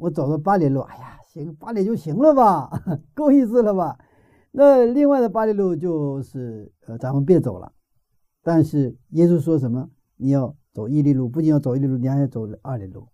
[0.00, 1.16] 我走到八里路，哎呀。
[1.32, 2.68] 行八里就行了吧，
[3.14, 3.96] 够意思了吧？
[4.50, 7.72] 那另外的八里路就是呃，咱们别走了。
[8.42, 9.88] 但是耶稣说什么？
[10.16, 13.06] 你要走一里路，不仅要走一里路，你还要走二里路。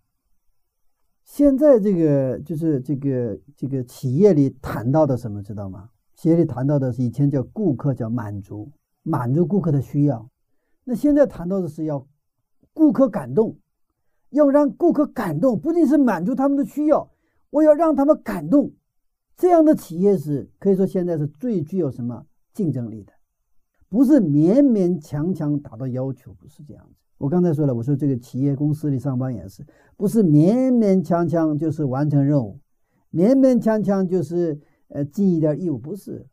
[1.25, 5.91] 现在这个就是这个这个企业里谈到的什么，知道吗？
[6.15, 8.71] 企业里谈到的是以前叫顾客叫满足，
[9.03, 10.27] 满足顾客的需要。
[10.83, 12.03] 那现在谈到的是要
[12.73, 13.55] 顾客感动，
[14.37, 17.09] 要让顾客感动，不仅是满足他们的需要。
[17.49, 18.71] 我要让他们感动，
[19.35, 23.13] 这样的企业是可以说现在是最具有什么竞争力的。
[23.89, 26.95] 不是勉勉强强达到要求，不是这样子。
[27.17, 32.59] 我刚才说了，我说这个企业公司里上班也是，不是勉勉强强就是完成任务，
[33.11, 36.27] 勉勉强强就是呃尽一点义务，不是，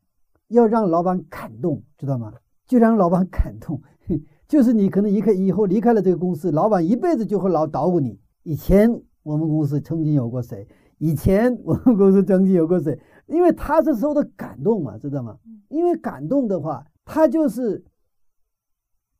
[0.48, 2.34] 要让老板感动，知道吗？
[2.66, 3.80] 就让老板感动，
[4.54, 8.20] 就是你可能一开以后离开了这个公司，老板一辈子就会老捣鼓你。
[8.44, 8.88] 以前
[9.24, 10.64] 我们公司曾经有过谁？
[10.98, 12.96] 以前我们公司曾经有过谁？
[13.26, 15.36] 因为他是受到感动嘛，知道吗？
[15.70, 17.84] 因为感动的话，他就是。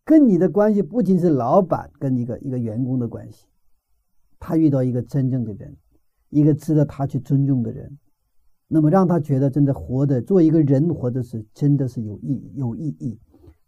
[0.07, 3.47] 跟你的关系不仅是老板跟一个一个员工的关系，
[4.39, 5.75] 他遇到一个真正的人，
[6.29, 7.99] 一个值得他去尊重的人，
[8.69, 13.19] 那么让他觉得真的活的做一个人活的是真的是有意有意义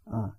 [0.03, 0.37] 啊。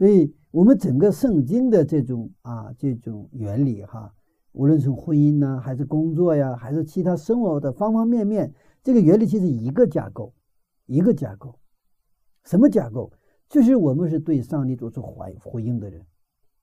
[0.00, 4.10] 所以，我们整个圣经的这种啊这种原理哈，
[4.52, 8.50] 无论是婚姻呢，还是工作呀，还是其他生活的方方面面，
[8.82, 10.32] 这个原理其实一个架构，
[10.86, 11.54] 一个架构，
[12.44, 13.12] 什么架构？
[13.46, 16.02] 就是我们是对上帝做出回回应的人，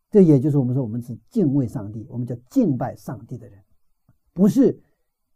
[0.10, 3.60] 这也就是我们说我们是敬畏上帝，我们叫敬拜上帝的人，
[4.34, 4.82] 不是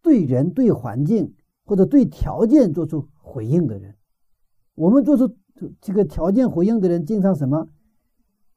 [0.01, 1.31] 对人、对环境
[1.65, 3.95] 或者对条件做出回应的人。
[4.73, 5.31] 我们做出
[5.79, 7.69] 这个条件回应的人，经常什么？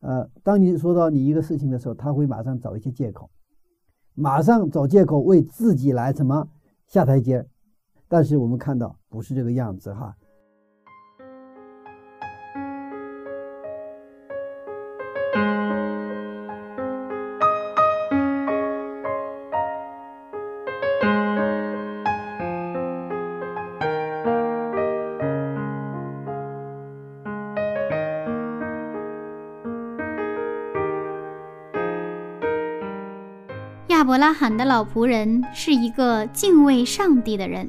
[0.05, 3.31] 呃，当你说到你一个事情的时候，他会马上找一些借口，
[4.15, 6.47] 马上找借口为自己来什么
[6.87, 7.47] 下台阶。
[8.07, 10.15] 但是我们看到不是这个样子哈。
[34.15, 37.69] 伯拉罕的老仆人是一个敬畏上帝的人，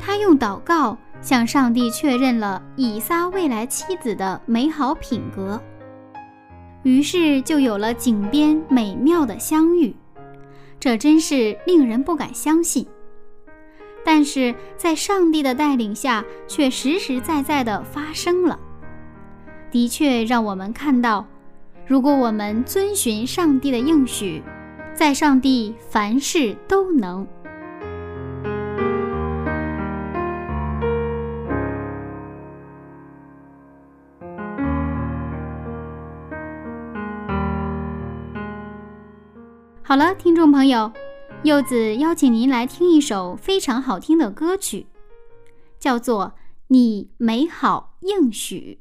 [0.00, 5.60] 他用祷告向上帝确认了以撒未来妻子的美好品格，
[6.82, 9.94] 于是就有了井边美妙的相遇。
[10.80, 12.86] 这真是令人不敢相信，
[14.02, 18.58] 但是在上帝的带领下，却实实在在地发生了。
[19.70, 21.26] 的确，让我们看到，
[21.86, 24.42] 如果我们遵循上帝的应许。
[25.02, 27.26] 在上帝，凡事都能。
[39.82, 40.92] 好了，听众朋友，
[41.42, 44.86] 柚子邀请您来听一首非常好听的歌曲，
[45.80, 46.26] 叫做
[46.68, 48.78] 《你美好应许》。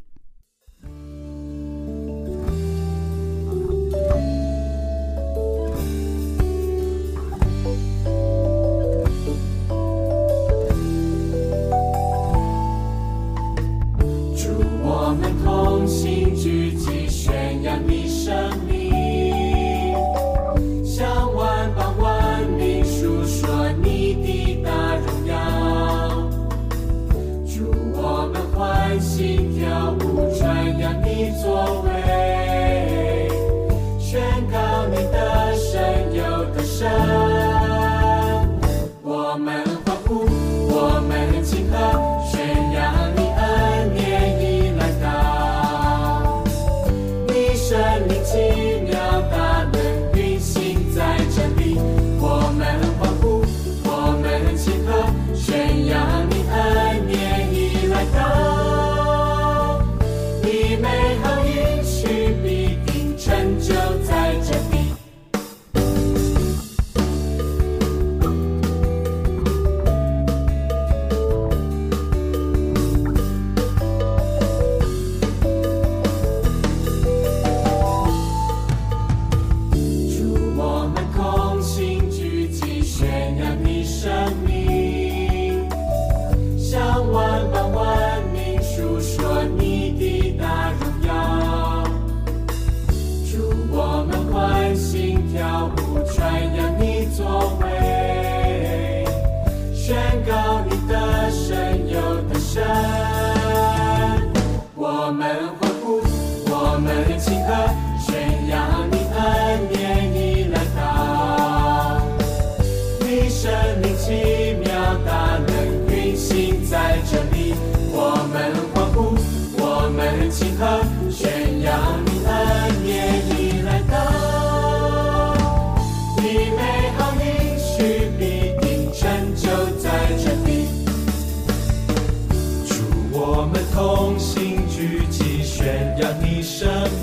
[136.62, 137.01] 扬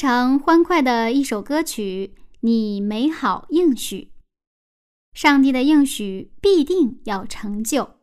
[0.00, 4.10] 常欢快的一首歌曲，你美好应许，
[5.12, 7.96] 上帝的应许必定要成就。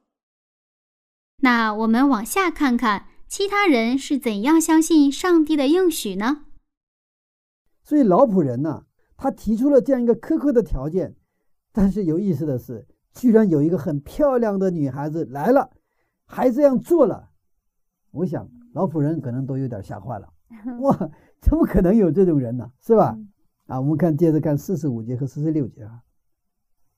[1.38, 6.46] 那我们往下看看，其他人是怎样相信上帝的应许呢？
[7.82, 8.86] 所以老仆人呢，
[9.18, 11.16] 他提出了这样一个苛刻的条件，
[11.72, 15.72] 但是有意思的是，居然有一个很漂亮的女孩子来了，
[16.28, 17.32] 还这样做了。
[18.12, 20.32] 我想老仆人可能都有点吓坏了，
[20.82, 21.10] 哇，
[21.50, 22.70] 怎么可能有这种人呢？
[22.82, 23.18] 是吧？
[23.68, 26.02] 啊，我们看接着看四十五节和四十六节啊。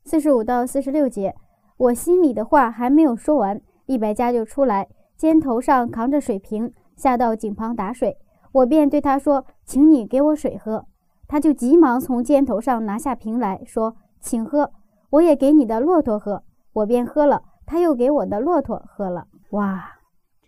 [0.06, 1.36] 四十五到四十六节，
[1.78, 8.18] 我心里的话还没有说完，利百家就出来，肩头上扛着水瓶，下到井旁打水。
[8.52, 10.88] 我便对他说：“请你给我水喝。”
[11.28, 14.72] 他就急忙从肩头上拿下瓶来说：“请喝。”
[15.12, 16.44] 我也给你的骆驼喝。
[16.74, 19.28] 我便喝了，他又给我的骆驼喝了。
[19.52, 19.99] 哇，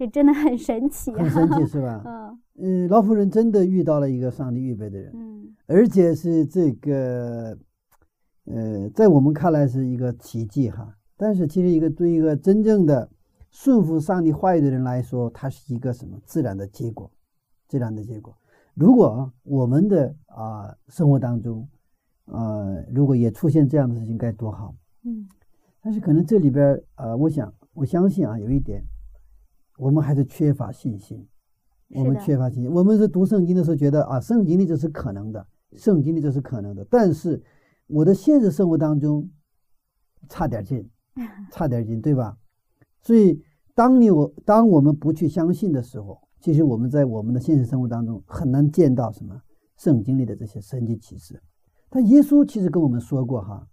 [0.02, 1.18] 这真的很神奇啊！
[1.18, 2.02] 很神奇是吧？
[2.08, 7.56] 嗯嗯，老妇人真的遇到了一个上帝预备的人，嗯而且是这个，
[8.46, 10.98] 呃，在我们看来是一个奇迹哈。
[11.16, 13.08] 但是其实一个对一个真正的
[13.52, 17.12] 顺服上帝话语的人来说，它是一个什么自然的结果？
[17.68, 18.36] 自然的结果。
[18.74, 21.70] 如果我们的啊、生活当中，
[22.26, 24.74] 呃，如果也出现这样的事情，该多好！
[25.04, 25.30] 嗯
[25.80, 28.84] 但是可能这里边啊，呃，我想我相信啊，有一点，
[29.82, 31.28] 我们还是缺乏信心。
[31.90, 32.72] 我们缺乏信心。
[32.72, 35.44] 我们是读圣经的时候觉得啊，圣经里这是可能的，
[35.76, 36.86] 圣经里这是可能的。
[36.88, 37.42] 但是
[37.88, 39.28] 我的现实生活当中
[40.30, 40.88] 差点劲，
[41.52, 42.38] 差点劲，对吧？
[43.02, 49.42] 所以当你我当我们不去相信的时候，其实我们在我们的现实生活当中很难见到什么
[49.78, 51.42] 圣经里的这些神迹启示。
[51.90, 53.68] 但耶稣其实跟我们说过哈，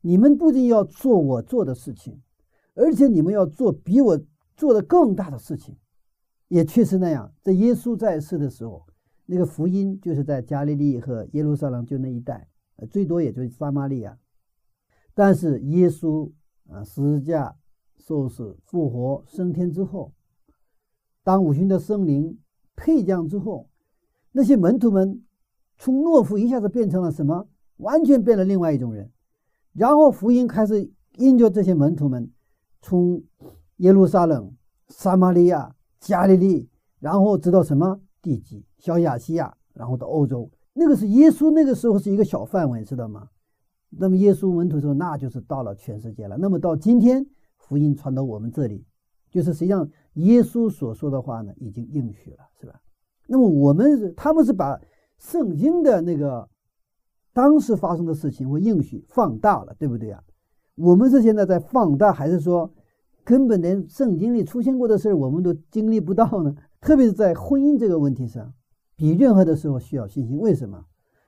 [0.00, 2.20] 你们不仅要做我做的事情，
[2.74, 4.20] 而且你们要做比我
[4.58, 5.74] 做的更大的事情。
[6.48, 8.84] 也确实那样，在耶稣在世的时候，
[9.24, 14.18] 那个福音就是在加利利和耶路撒冷就那一带，呃最多也就是撒玛利亚。
[15.14, 16.30] 但是耶稣
[16.68, 17.56] 啊十字架
[17.96, 20.12] 受死、复活、升天之后，
[21.22, 22.38] 当五旬的圣灵
[22.74, 23.68] 配降之后，
[24.32, 25.22] 那些门徒们
[25.76, 27.48] 从懦夫一下子变成了什么？
[27.76, 29.12] 完全变了另外一种人。
[29.72, 32.32] 然后福音开始因着这些门徒们
[32.80, 33.22] 从
[33.78, 34.54] 耶路撒冷、
[34.88, 36.68] 撒玛利亚、加利利，
[37.00, 40.48] 然后直到什么地级、小亚细亚，然后到欧洲。
[40.72, 43.28] 那个是耶稣那个时候是一个小范围，知道吗？
[43.90, 46.36] 那么耶稣门徒说，那就是到了全世界了。
[46.36, 47.26] 那么到今天，
[47.56, 48.84] 福音传到我们这里，
[49.30, 52.80] 就是实际上耶稣所说的话呢，已经应许了，是吧？
[53.26, 54.80] 那么我们他们是把
[55.18, 56.48] 圣经的那个
[57.32, 60.22] 当时发生的事情或应许放大了，对不对啊？
[60.74, 62.70] 我们是现在在放大，还是说
[63.28, 66.56] 根本连圣经里出现过的事儿我们都经历不到呢？
[66.80, 68.54] 特别是在婚姻这个问题上，
[68.96, 70.38] 比任何的时候需要信心。
[70.38, 70.86] 为什么？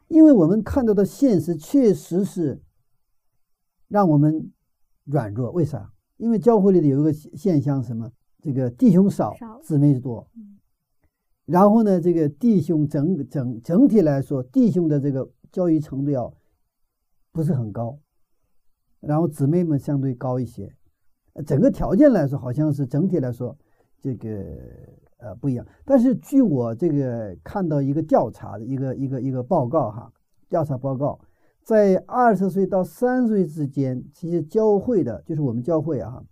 [0.09, 2.63] 因为我们看到的现实确实是
[3.87, 4.51] 让我们
[5.05, 5.51] 软弱。
[5.51, 5.93] 为啥？
[6.17, 8.11] 因为教会里的有一个现现象，什么？
[8.41, 10.27] 这个弟兄少少，姊妹多。
[11.45, 16.33] 然后呢，这个弟兄整整整体来说，弟兄的这个教育程度要
[17.31, 17.99] 不是很高，
[19.01, 20.75] 然后姊妹们相对高一些。
[21.43, 23.57] 整个条件来说，好像是整体来说，
[24.01, 24.29] 这个
[25.19, 25.67] 呃不一样。
[25.85, 30.13] 但是据我这个看到一个调查的一个一个一个报告哈，
[30.49, 31.19] 调查报告，
[31.65, 36.23] 在二十岁到三十岁之间，其实教会的就是我们教会啊，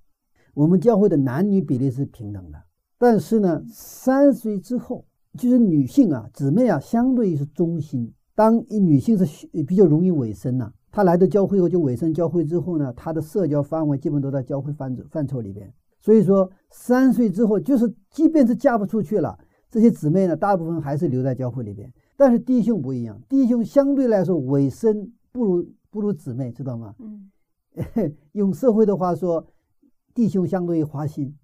[0.55, 2.59] 我们教会的男女比例是平等的，
[2.99, 5.05] 但是呢，三十岁之后，
[5.37, 8.13] 就是女性啊，姊妹啊，相对于是中心。
[8.35, 15.73] 当一女性是比较容易委身呐、她来到教会后就委身教会之后呢，他的社交范围基本都在教会范畴范畴里边。
[16.01, 21.93] 所以说，三岁之后，就是即便是嫁不出去了，这些姊妹呢，大部分还是留在教会里边。
[22.17, 26.95] 但是弟兄不一样，弟兄相对来说委身不如不如姊妹，知道吗？
[26.99, 27.31] 嗯，
[28.33, 29.45] 用社会的话说，
[30.15, 31.37] 弟兄相对于花心，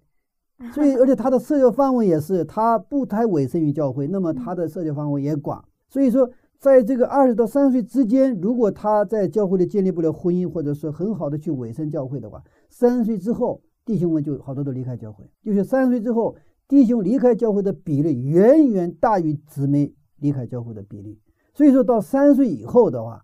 [0.73, 5.63] 所以而且他的社交范围也是，他不太委身于教会，那么他的社交范围也广。
[5.89, 6.29] 所以说，
[6.59, 16.35] 在这个二十到三十岁之间，如果他在教会里建立不了婚姻，或者说很好的去委身教会的话，三十岁之后，弟兄们就好多都离开教会，就是三十岁之后，
[16.67, 21.19] 弟兄离开教会的比例远远大于姊妹离开教会的比例。
[21.53, 23.23] 所以说到三十岁以后的话，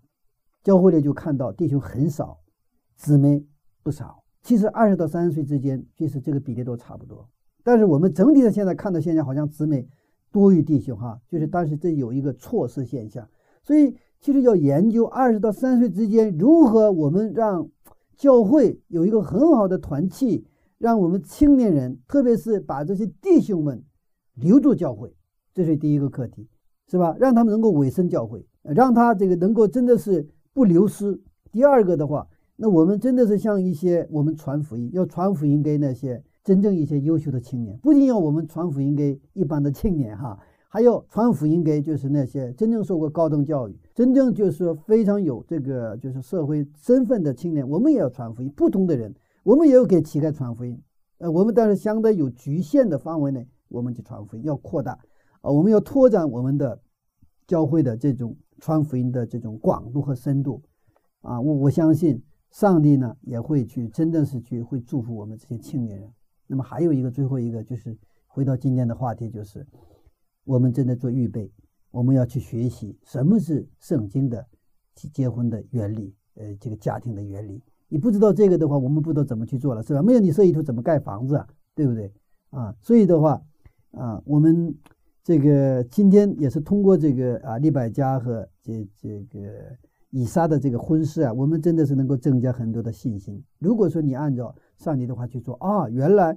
[0.64, 2.40] 教会里就看到弟兄很少，
[2.96, 3.44] 姊妹
[3.82, 4.24] 不少。
[4.44, 7.28] 其实二十到三十岁之间，其实这个比例都差不多。
[7.64, 9.88] 但是我们整体的现在看到现象，好像姊妹
[10.32, 13.28] 多于弟兄哈，就是但是这有一个错失现象。
[13.64, 17.70] 所以其实要研究二十到三十岁之间如何我们让
[18.16, 20.46] 教会有一个很好的团契，
[20.78, 23.84] 让我们青年人，特别是把这些弟兄们
[24.36, 25.14] 留住教会，
[25.54, 26.48] 这是第一个课题，
[26.88, 27.16] 是吧？
[27.20, 31.20] 让他们能够委身教会，让他这个能够真的是不流失。
[31.52, 48.50] 第二个的话，那我们真的是像一些我们传福音，要传福音给那些真正一些优秀的青年，不仅要我们传福音给一般的青年哈，还要传福音给就是那些真正受过高等教育、真正就是非常有这个就是社会身份的青年，我们也要传福音。
[48.56, 49.14] 不同的人，
[49.44, 50.82] 我们也要给乞丐传福音。
[51.20, 54.98] 呃，我们但是相对有局限的范围内，我们去传福音要扩大
[55.42, 56.82] 啊、我们要拓展我们的
[57.46, 60.62] 教会的这种传福音的这种广度和深度
[61.22, 61.40] 啊。
[61.40, 66.12] 我我相信上帝呢也会去真的是去会祝福我们这些青年人。
[66.52, 67.98] 那么还有一个最后一个就是
[68.28, 69.66] 回到今天的话题，就是
[70.44, 71.50] 我们正在做预备，
[71.92, 74.46] 我们要去学习什么是圣经的
[75.14, 77.64] 结婚的原理，呃，这个家庭的原理。
[77.88, 80.02] 你不知道这个的话，我们不知道怎么去做了，是吧？
[80.02, 82.12] 没有你设计图怎么盖房子啊，对不对？
[82.50, 83.42] 啊，所以的话，
[83.92, 84.76] 啊，我们
[85.24, 89.40] 这个今天也是通过这个啊利百加和这这个
[90.10, 93.42] 以撒的这个婚事啊，我们真的是能够增加很多的信心。
[93.58, 96.36] 如果说你按照上帝的话去做啊，原来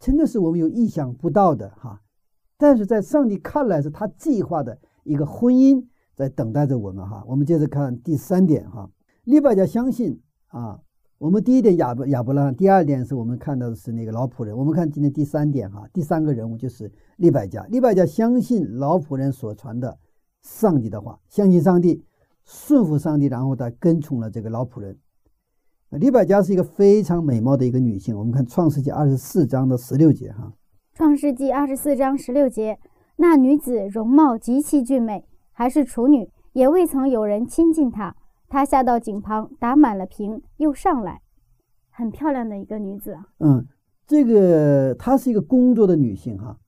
[0.00, 2.00] 真的是我们有意想不到的哈。
[2.56, 7.22] 但是在上帝看来是他计划的一个婚姻在等待着我们哈。
[7.26, 8.88] 我们接着看第三点哈，
[9.24, 10.80] 利百加相信啊。
[11.18, 14.56] 我们第一点亚伯亚伯拉罕，第二点是我们看到的是那个老仆人。
[14.56, 17.64] 我们看今天第三点哈，第三个人物就是利百加。
[17.66, 19.96] 利百加相信老仆人所传的
[20.42, 22.04] 上帝的话，相信上帝，
[22.44, 24.98] 顺服上帝，然后他跟从了这个老仆人。
[25.98, 28.16] 利百家是一个非常美貌的一个女性。
[28.18, 30.52] 我们看创世纪二十四章的十六节哈，
[30.92, 32.78] 创世纪二十四章十六节，
[33.16, 38.16] 那女子容貌极其俊美，还是处女，也未曾有人亲近她。
[38.48, 41.22] 她下到井旁，打满了瓶，又上来，
[41.90, 43.26] 很漂亮的一个女子啊。
[43.38, 43.66] 嗯，
[44.06, 46.58] 这个她是一个工作的女性哈，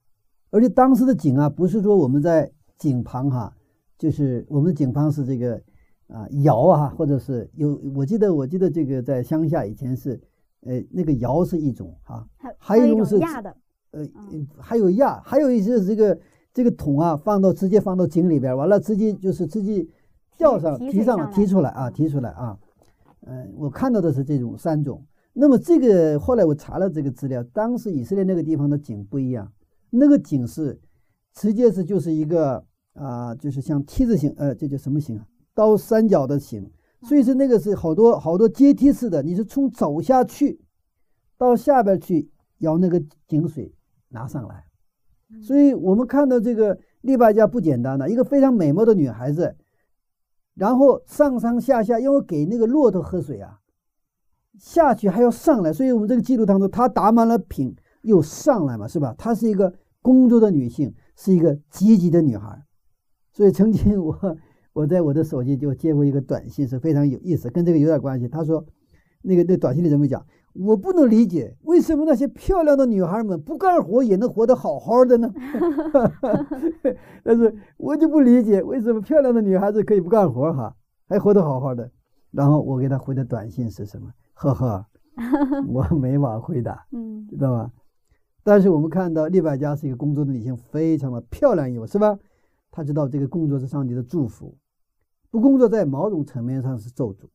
[0.50, 3.52] 而且当时的井啊，不是说我们在井旁哈，
[3.98, 5.60] 就是我们的井旁是这个
[6.08, 10.20] 啊窑啊，或者是有，我记得我记得这个在乡下以前是，
[10.60, 12.26] 呃，那个窑是一种啊，
[12.58, 13.56] 还有一一种是压的，
[13.90, 16.18] 呃嗯，还有压，还有一些这个
[16.52, 19.86] 这个桶啊，放到直接放到井里边，完了直接就是直接
[20.38, 22.58] 吊上提提上提出来啊，嗯提出来啊。
[23.28, 25.04] 嗯，我看到的是这种三种。
[25.32, 29.52] 那么这个后来我查了这个资料，当时以色列那个地方的井不一样，
[29.90, 30.80] 那个井是
[31.34, 35.26] 直接是就是一个啊、就是像 T 字形，呃，这叫什么形啊？
[35.56, 40.60] 倒三角的形，所以说那个是好多好多阶梯式的，你是从走下去
[41.38, 43.74] 到下边去舀那个井水
[44.10, 44.66] 拿上来。
[45.42, 49.56] 所以我们看到这个利百加不简单的，一个非常美貌的女孩子，
[50.54, 53.60] 然后上上下下因为给那个骆驼喝水啊，
[54.58, 59.14] 下去还要上来，所以我们这个记录当中，她打满了瓶又上来嘛，是吧？
[59.16, 62.62] 她是一个工作的女性，是一个积极的女孩。
[63.32, 64.36] 所以曾经我
[64.76, 68.28] 我在我的手机就接过一个短信，是非常有意思，跟这个有点关系。
[68.28, 68.62] 他说，
[69.22, 70.22] 那个那短信里怎么讲？
[70.52, 75.32] 我不能理解为什么那些漂亮的女孩们不干活也能活得好好的呢？
[77.24, 80.76] 但是我就不理解为什么漂亮的女孩子可以不干活哈，
[81.08, 81.90] 还活得好好的。
[82.30, 84.10] 然后我给她回的短信是什么？
[84.34, 84.86] 呵呵，
[85.68, 86.84] 我没法回答。
[86.92, 87.70] 嗯知道吧？
[88.44, 92.18] 但是我们看到利百加是一个工作的女性，非常的漂亮有是吧？
[92.70, 94.54] 她知道这个工作是上帝的祝福，
[95.36, 97.28] 不工作在某种层面上是咒诅。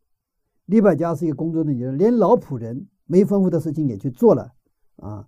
[0.66, 4.54] 利百加是一个工作的女人，连老仆人没吩咐的事情也去做了
[4.96, 5.28] 啊。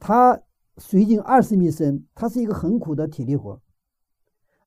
[0.00, 0.40] 她
[0.78, 3.60] 水井二十米深，他是一个很苦的体力活，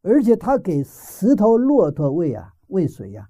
[0.01, 3.29] 而且他给十头骆驼喂啊喂水呀、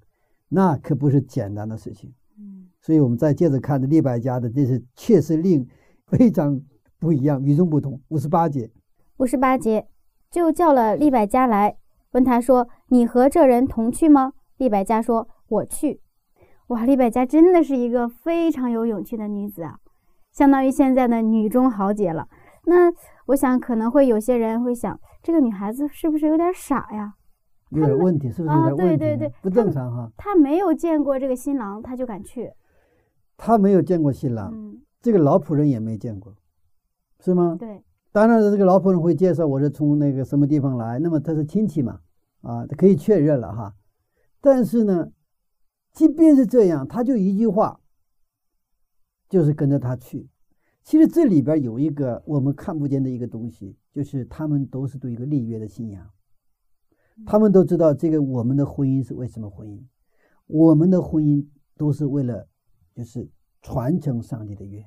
[0.50, 2.14] 那可不是简单的事情。
[2.38, 5.68] 嗯所以我们再接着看这利百加的，这是确实令
[6.08, 6.62] 非常
[6.98, 8.02] 不一样，与众不同。
[8.08, 8.72] 五十八节，
[9.18, 9.88] 五十八节，
[10.32, 11.78] 就叫了利百加来，
[12.12, 16.02] 问他说：“你和这人同去吗？”利百加说：“我去。”
[16.68, 19.80] 哇，利百加真的是一个非常有勇气的女子啊，
[20.32, 22.28] 相当于现在的女中豪杰了。
[22.66, 22.92] 那
[23.28, 27.14] 我想可能会有些人会想，这个女孩子是不是有点傻呀？
[27.72, 30.12] 有点问题，是不是有点问题对对对不正常哈。
[30.18, 32.52] 她没有见过这个新郎，她就敢去。
[33.38, 36.34] 她没有见过新郎，嗯，这个老仆人也没见过，
[37.20, 37.56] 是吗？
[37.58, 42.00] 对，当然了，这个老仆人会介绍我是从那个什么地方来，那么他是亲戚嘛，
[42.42, 43.76] 啊，他可以确认了哈。
[44.42, 45.12] 但是呢，
[45.92, 47.82] 即便是这样，他就一句话，
[49.28, 50.30] 就是跟着他去。
[50.84, 56.10] 其实这里边有一个我们看不见的一个东西，就是他们都是对一个立约的信仰，
[57.26, 59.84] 他们都知道这个我们的婚姻是为什么婚姻，
[60.48, 61.46] 我们的婚姻
[61.78, 62.48] 都是为了
[62.96, 63.30] 就是
[63.62, 64.84] 传承上帝的约。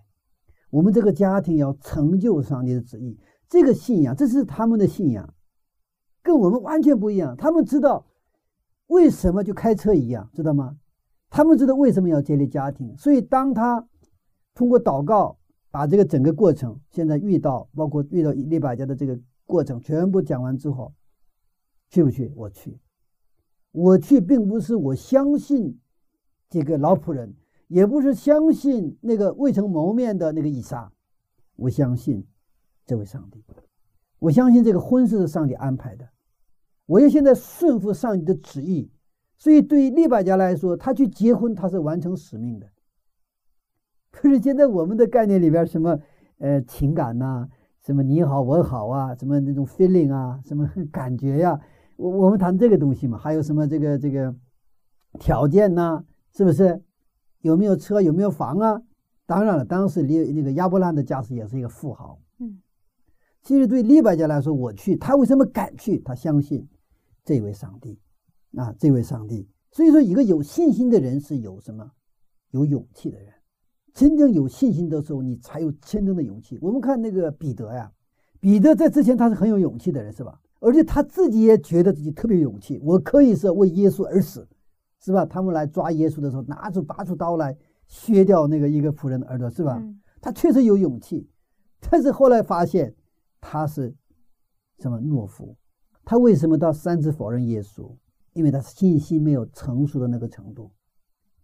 [0.71, 5.33] 我们这个家庭要成就上帝的旨意，这个信仰，这是他们的信仰，
[6.23, 7.37] 跟我们完全不一样。
[7.37, 8.07] 他们知道
[8.87, 10.77] 为什么就开车一样，知道吗？
[11.29, 13.87] 他们知道为什么要建立家庭，所以当他
[14.55, 15.39] 通过祷告
[15.71, 20.93] 把这个整个过程，现在遇到包括遇到利百加的这个过程全部讲完之后，
[21.89, 22.33] 去不去？
[22.37, 22.79] 我去，
[23.73, 25.79] 我去，并不是我相信
[26.49, 27.35] 这个老仆人。
[27.69, 30.93] 也不是相信那个未曾谋面的那个以撒，
[31.57, 32.23] 我相信
[32.85, 33.43] 这位上帝，
[34.23, 36.09] 我相信这个婚事是上帝安排的，
[36.87, 38.89] 我要现在顺服上帝的旨意，
[39.37, 42.69] 所以对于利百加来说，他去结婚他是完成使命的。
[44.13, 45.99] 可是现在我们的概念里边，什么
[46.39, 47.49] 呃情感呐、
[47.85, 51.61] 什么你好我好啊，什么那种 feeling 啊，什么感觉呀、
[51.97, 54.33] 我我们谈这个东西嘛，还有什么这个这个
[55.19, 56.81] 条件呐、是不是？
[57.41, 58.01] 有没有车？
[58.01, 58.81] 有没有房啊？
[59.27, 62.21] 当然了，当时利那个亚伯兰的家世也是一个富豪。
[63.43, 65.99] 嗯，其实对利百加来说，我去，他为什么敢去？
[65.99, 66.69] 他相信
[67.25, 67.99] 这位上帝
[68.57, 69.49] 啊，这位上帝。
[69.71, 71.91] 所以说，一个有信心的人是有什么？
[72.51, 73.29] 有勇气的人。
[73.95, 76.59] 真正有信心的时候，你才有真正的勇气。
[76.63, 77.91] 我们看那个彼得呀，
[78.41, 80.41] 彼得在之前他是很有勇气的人，是吧？
[80.61, 84.49] 而且他自己也觉得自己特别有勇气，我可以是为耶稣而死。
[85.05, 85.27] 是吧？
[85.27, 87.57] 他们来抓耶稣的时候，拿出拔出刀来
[87.89, 89.79] 削掉那个一个仆人的耳朵，是吧？
[89.81, 91.29] 嗯他确实有勇气，
[91.81, 92.95] 但是后来发现
[93.43, 93.95] 他是
[94.79, 95.55] 什么懦夫？
[96.03, 97.95] 他为什么到三次否认耶稣？
[98.33, 100.71] 因为他信心没有成熟的那个程度。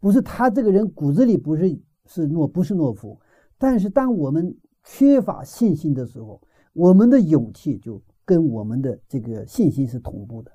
[0.01, 3.21] 不是他这个人骨子里不是是懦不是懦夫，
[3.59, 6.41] 但是当我们缺乏信心的时候，
[6.73, 10.51] 我们的勇气就跟我们的这个信心是同步的。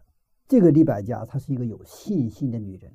[0.48, 2.92] 这个利百加她是一个有信心的女人，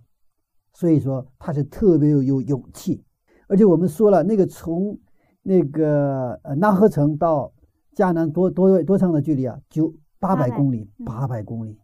[0.73, 3.05] 所以说她是特别有有勇气。
[3.47, 4.99] 而且我们说了，那个从
[5.43, 7.53] 那个呃纳赫城到
[7.99, 9.59] 迦南多多多长的距离啊？
[9.69, 11.77] 九八百公里，嗯八百公里。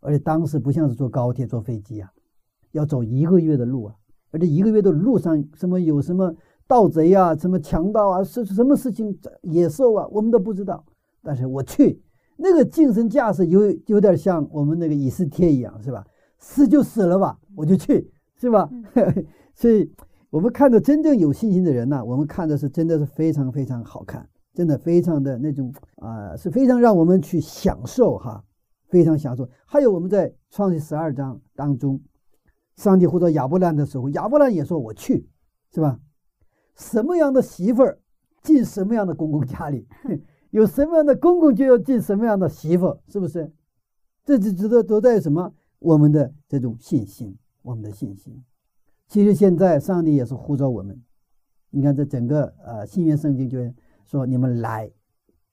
[0.00, 2.10] 而且当时不像是坐高铁、坐飞机啊，
[2.72, 3.94] 要走一个月的路啊。
[4.30, 6.34] 而且一个月的路上，什么有什么
[6.66, 10.82] 盗贼啊，什么强盗啊，是什么事情，野兽啊，我们都不知道。
[11.22, 12.02] 但是我去，
[12.38, 16.06] 那个精神架势有有点像我们那个以斯帖一样，是吧？
[16.38, 18.70] 死就死了吧，我就去，是吧？
[19.54, 19.92] 所以，
[20.30, 28.42] 我们看到真正有信心的人呢、我们看的是真的是非常非常好看，真的非常的那种啊、是非常让我们去享受哈，
[28.88, 29.46] 非常享受。
[29.66, 32.00] 还有我们在创世十二章当中，
[32.76, 35.28] 上帝呼召亚伯兰的时候，亚伯兰也说我去，
[35.72, 35.98] 是吧？
[36.76, 37.98] 什么样的媳妇儿
[38.42, 39.86] 进什么样的公公家里，
[40.50, 43.52] 有什么样的公公就要进什么样的媳妇，是不是？
[44.24, 45.52] 这就值得都在什么？
[45.80, 48.42] 我们的这种信心，我们的信心。
[49.06, 51.02] 其实现在上帝也是呼召我们，
[51.70, 53.58] 你看这整个呃新约圣经就
[54.04, 54.90] 说你们来，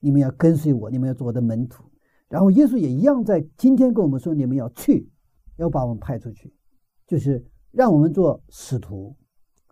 [0.00, 1.84] 你们要跟随我，你们要做我的门徒。
[2.28, 5.10] 然后耶稣也一样在今天跟我们说，你们要去，
[5.56, 6.52] 要把我们派出去，
[7.06, 9.14] 就是让我们做使徒。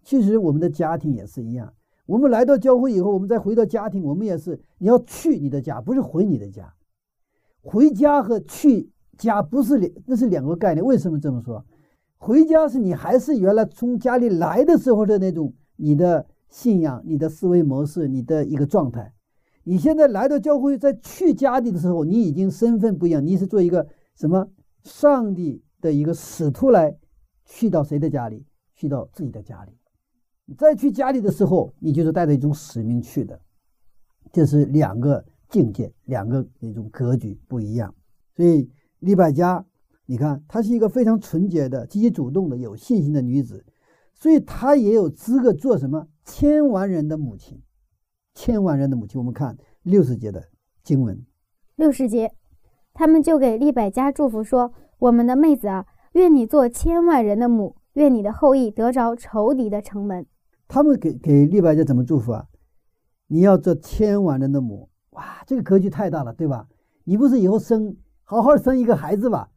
[0.02, 1.72] 其实我们的家庭也是一样，
[2.06, 6.74] 我们来到教会以后，我们再回到家庭，我们也是你要去你的家，不是回你的家。
[7.62, 10.84] 回家和去家不是两，那是两个概念。
[10.84, 11.64] 为什么这么说？
[12.16, 19.14] 回家是你还是原来从家里来的时候的那种你的信仰、你的思维模式、你的一个状态。
[19.62, 23.86] 你现在来到教会，在去家里的时候，你已经身份不一样，你是做一个
[24.16, 24.50] 什么
[24.82, 26.96] 上帝的一个使徒来
[27.44, 28.44] 去到谁的家里？
[28.74, 29.72] 去到自己的家里。
[30.58, 33.40] 再去家里的时候，你就是带着一种使命去的。
[34.32, 37.94] 这是两个境界，两个那种格局不一样。
[38.34, 38.68] 所以
[39.00, 39.64] 利百加，
[40.06, 43.64] 你看她是一个非常纯洁的、积极主动的、有信心的女子，
[44.14, 47.62] 所以她也有资格做什么千万人的母亲。
[48.32, 50.48] 千万人的母亲，我们看六十节的
[50.82, 51.26] 经文，
[51.74, 52.32] 六十节，
[52.94, 60.24] 他们就给利百加祝福说：“我们的妹子啊，愿你做千万人的母，愿你的后裔得着仇敌的城门。
[60.68, 62.46] 他们给给利百加怎么祝福啊？
[63.26, 66.68] 你要做千万人的母，哇，这个格局太大了，对吧？
[67.04, 69.50] 你不是以后生好好生一个孩子吧？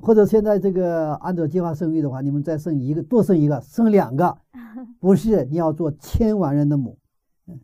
[0.00, 4.38] 或者现在这个按照计划生育的话，你们再生一个，多生一个，生两个，
[5.00, 6.98] 不是你要做千万人的母。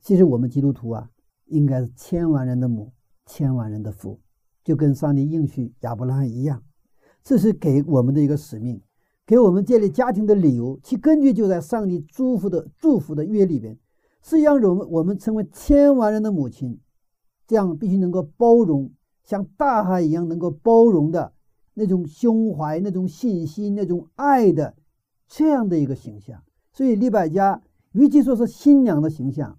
[0.00, 1.08] 其实我们基督徒啊，
[1.46, 2.92] 应该是千万人的母，
[3.26, 4.18] 千万人的父，
[4.64, 6.62] 就跟上帝应许亚伯拉罕一样，
[7.22, 8.80] 这是给我们的一个使命，
[9.26, 10.80] 给我们建立家庭的理由。
[10.82, 13.78] 其根据就在上帝祝福的祝福的约里边，
[14.22, 16.80] 是让我们我们成为千万人的母亲，
[17.46, 18.90] 这样必须能够包容，
[19.22, 21.33] 像大海一样能够包容的
[21.74, 24.74] 那种胸怀、那种信心、那种爱的
[25.28, 26.42] 这样的一个形象。
[26.72, 27.62] 所以李百家，
[27.92, 29.58] 与其说是新娘的形象，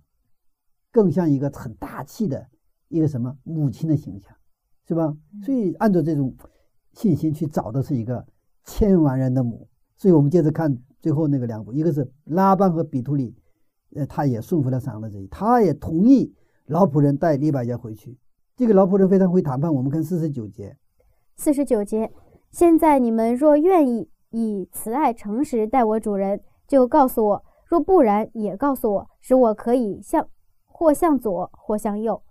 [0.91, 2.47] 更像一个很大气的
[2.87, 4.35] 一个什么母亲的形象，
[4.87, 5.15] 是吧？
[5.43, 6.35] 所以按照这种
[6.93, 8.25] 信心去找的是一个
[8.63, 9.67] 千万人的母。
[9.97, 13.33] 所以我们接着看最后那个两步，一个是拉班和比图里，
[13.95, 16.33] 呃，他也顺服了上帝的旨意，他也同意
[16.65, 18.17] 老仆人带利百加回去。
[18.57, 19.73] 这个老仆人非常会谈判。
[19.73, 20.77] 我们看四十九节，”
[21.37, 22.11] 四十九节，
[22.49, 30.27] 现在你们若愿意以慈爱诚实待我主人，就告诉我；若不然，也告诉我，使我可以向
[30.65, 32.21] 或向左，或向右。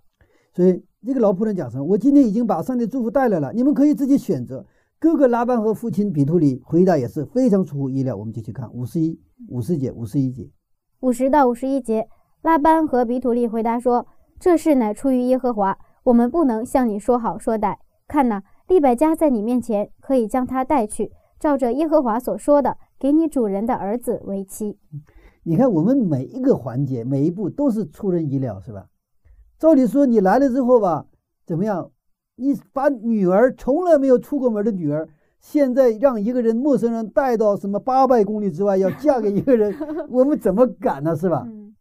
[0.53, 1.83] 所以这个老仆人讲什么？
[1.83, 4.65] 我今天已经把上帝祝福带来了，你们可以自己选择。
[4.97, 8.15] 哥哥拉班和父亲比图里回答也是非常出乎意料。
[8.15, 10.49] 我们就去看五十一、五十节、五十一节。
[11.01, 12.07] 五十到五十一节，
[12.41, 14.07] 拉班和比图利回答说
[14.39, 17.75] ：“这事乃出于耶和华，我们不能向你说好说歹。
[18.07, 24.77] 看哪，利百加在你面前，可以将他带去，照着耶和华所说的，给你主人的儿子为妻。
[25.43, 28.87] 你看，我们每一个环节、每一步都是出人意料，是吧？
[29.59, 31.05] 照理说，你来了之后吧，
[31.45, 31.91] 怎么样？
[32.37, 35.07] 你把女儿从来没有出过门的女儿，
[35.39, 39.73] 现在让一个人陌生人带到什么八百公里之外，要嫁给一个人，
[40.09, 41.15] 我们怎么敢呢？
[41.15, 41.43] 是吧？
[41.47, 41.75] 嗯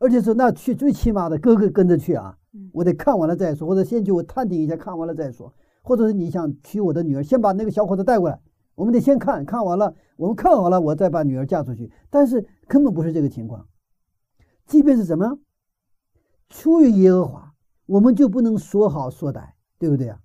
[0.00, 5.52] 而且说那去最起码的哥哥跟着去啊嗯，我得看完了再说，或者先去我探听一下，看完了再说，
[5.88, 8.38] 或者是你想娶我的女儿，先把那个小伙子带过来，
[8.74, 11.90] 我们得先看看完了，我们看好了，我再把女儿嫁出去。
[12.10, 13.66] 但是根本不是这个情况，
[14.66, 15.38] 即便是什么
[16.50, 17.54] 出于耶和华，
[17.86, 20.20] 我们就不能说好说歹，对不对啊？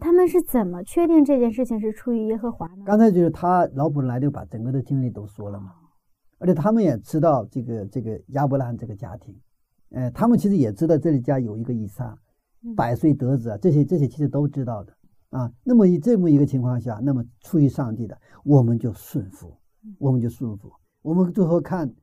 [0.00, 2.84] 他们是怎么确定这件事情是出于耶和华呢？
[2.86, 5.74] 刚才就是他老仆人来就把整个的经历都说了嘛，
[6.38, 9.38] 而且他们也知道这个这个亚伯拉罕这个家庭，
[9.90, 12.18] 呃，他们其实也知道这里家有一个以撒，嗯
[12.74, 14.92] 百岁得子啊，这些这些其实都知道的
[15.30, 15.52] 啊。
[15.62, 19.52] 那么以这么一个情况下，那么出于上帝的，我们就顺服，
[19.98, 20.72] 我们就顺服。
[21.02, 21.94] 我们最后看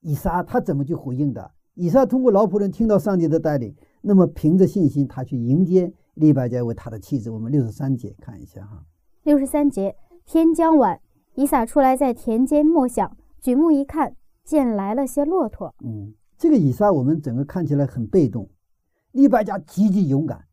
[0.00, 1.50] 以撒他怎么去回应的。
[1.74, 7.30] 以撒通过老仆人听到上帝的带领，那么凭着信心，他去迎接利百加为他的妻子。
[7.30, 8.84] 我们六十三节看一下哈。
[9.22, 9.96] 六十三节，
[10.26, 11.00] 天将晚，
[11.34, 15.74] 以撒出来在田间默想，举目一看，见来了些骆驼。
[15.84, 18.48] 嗯，这个以撒我们整个看起来很被动，
[19.12, 20.44] 利百加积极勇敢，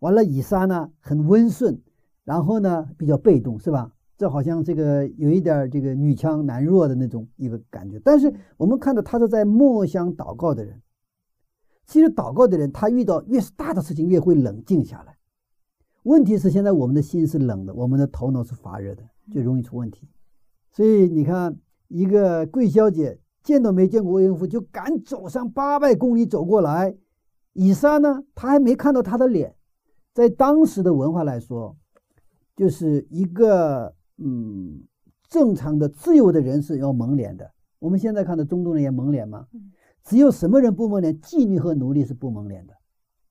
[0.00, 1.80] 完了以撒呢很温顺，
[2.24, 3.92] 然后呢比较被动，是吧？
[4.16, 7.98] 这好像这个有一点这个女强男弱的那种一个感觉。
[8.04, 10.82] 但是我们看到他是在默想祷告的人，
[11.86, 15.16] 其实祷告的人他遇到越是大的事情越会冷静下来。
[16.02, 19.02] 问题是现在我们的心是冷的，我们的头脑是发热的，
[19.32, 20.08] 就容易出问题。
[20.70, 21.56] 所以你看，
[21.88, 26.94] 一个贵小姐见都没见过未婚夫，就敢走上八百公里走过来。
[27.62, 29.54] 以撒呢，他还没看到他的脸，
[30.14, 31.76] 在当时的文化来说，
[32.56, 34.80] 就是一个嗯
[35.28, 37.50] 正常的自由的人是要蒙脸的。
[37.78, 39.46] 我们现在看到中东人也蒙脸吗？
[40.02, 41.20] 只有什么人不蒙脸？
[41.20, 42.72] 妓女和奴隶是不蒙脸的，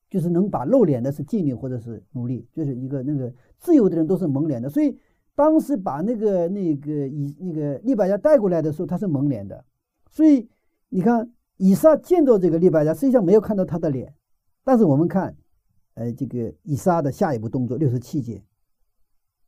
[0.08, 4.70] 就是能把露脸的是妓女或者是奴隶，就是一个那个自由的人都是蒙脸的。
[4.70, 4.96] 所以
[5.34, 9.64] 当时把那个那个以那个利百加带过来的时候，他是蒙脸的。
[10.08, 10.48] 所以
[10.88, 14.14] 你看，以撒见到这个利百加，实际上没有看到他的脸，
[14.70, 15.36] 但是我们看，
[15.94, 18.40] 呃，这个以撒的下一步动作，六十七节，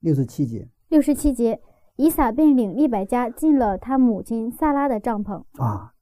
[0.00, 1.60] 六十七节六十七节，
[1.94, 5.44] 以撒便领利百加进了他母亲撒拉的帐篷。
[5.62, 5.94] 啊，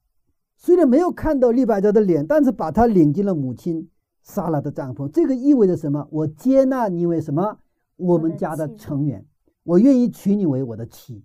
[0.57, 3.87] 虽然没有看到利百加的脸，但是把他领进了母亲
[4.23, 5.07] 撒拉的帐篷。
[5.07, 6.07] 这个意味着什么？
[6.09, 7.59] 我接纳你为什么？
[7.97, 9.23] 我们家的成员，
[9.61, 11.23] 我愿意娶你为我的妻。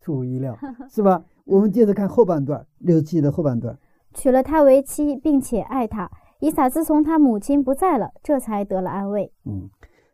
[0.00, 0.58] 出乎意料，
[0.90, 1.24] 是吧？
[1.44, 3.78] 我们接着看后半段，六十七的后半段。
[4.12, 6.10] 娶了她为妻，并且爱她。
[6.44, 9.32] 以撒自从他母亲不在了，这才得了安慰。
[9.46, 9.70] 嗯，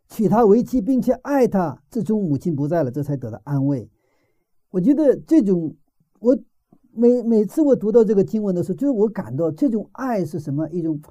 [0.07, 3.89] 娶她为妻，并且爱她，自从母亲不在了，这才得到安慰。
[4.69, 5.75] 我觉得这种，
[6.21, 6.37] 我
[6.93, 11.01] 每每次我读到这个经文的时候，就是我感到这种爱是什么一种，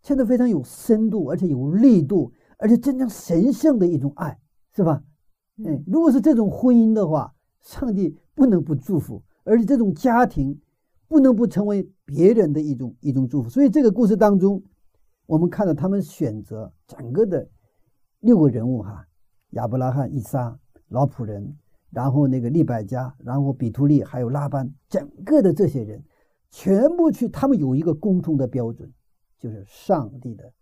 [0.00, 4.38] 真的非常有深度，而且有力度，而且真正神圣的一种爱，
[4.76, 5.02] 是吧？
[5.56, 10.60] 嗯，如果是这种婚姻的话，上帝不能不祝福，而且这种家庭
[11.08, 13.48] 不能不成为别人的一种一种祝福。
[13.48, 14.62] 所以这个故事当中，
[15.26, 17.48] 我们看到他们选择整个的
[18.20, 19.06] 六个人物哈，
[19.50, 21.56] 亚伯拉罕、以撒、老仆人，
[21.90, 26.02] 然后那个利百加，然后比图利，还有拉班，整个的这些人
[26.50, 28.92] 全部去，他们有一个共同的标准，
[29.38, 30.52] 就是上帝的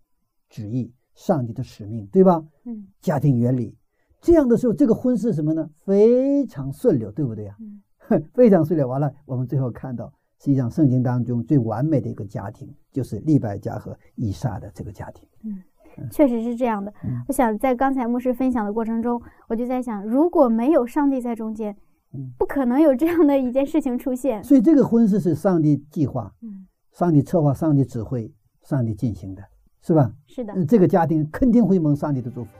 [0.49, 2.45] 旨意、上帝的使命，对吧？
[2.65, 3.77] 嗯，家庭原理。
[4.19, 5.69] 这样的时候，这个婚是什么呢？
[5.85, 7.81] 非常顺溜，对不对呀、嗯
[8.33, 8.87] 非常顺溜。
[8.87, 15.27] 完了，我们最后看到，实际上圣经当中最完美的一个家庭，就是利百加和以撒的这个家庭。
[15.43, 15.63] 嗯
[16.11, 16.93] 确实是这样的。
[17.03, 21.75] 嗯我想在刚才牧师分享的过程中，我就在想，如果没有上帝在中间
[22.13, 24.43] 嗯，不可能有这样的一件事情出现。
[24.43, 28.31] 所以这个婚事是上帝计划、嗯，上帝策划、上帝指挥、
[28.61, 29.41] 上帝进行的，
[29.81, 30.13] 是吧？
[30.27, 30.53] 是的。
[30.53, 32.51] 嗯，这个家庭肯定会蒙上帝的祝福。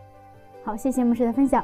[0.64, 1.64] 好，谢谢牧师的分享。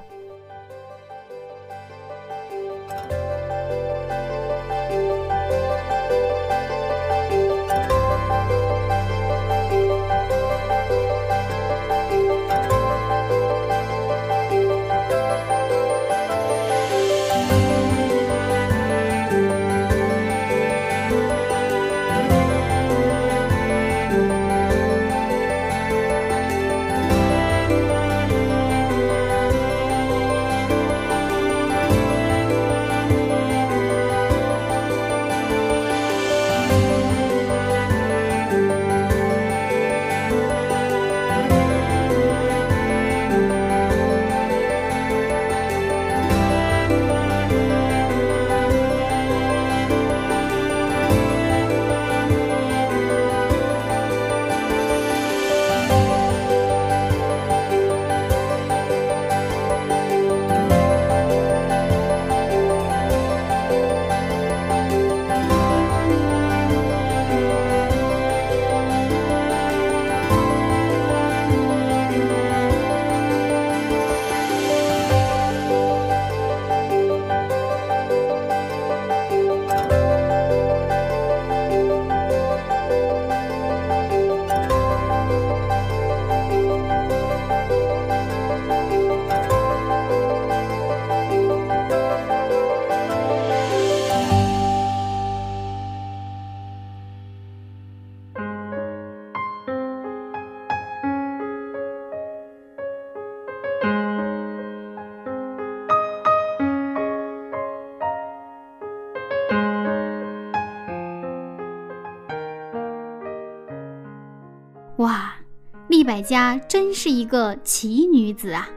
[116.03, 118.67] 百家真是一个奇女子啊，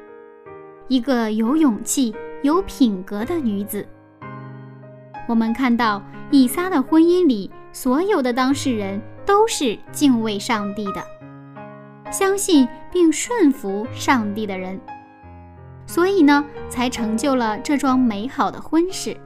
[0.88, 3.86] 一个有勇气、有品格的女子。
[5.28, 11.04] 我们看到以撒的婚姻里，所有的当事人都是敬畏上帝的，
[12.12, 14.80] 相信并顺服上帝的人，
[15.86, 19.16] 所以呢，才成就了这桩美好的婚事。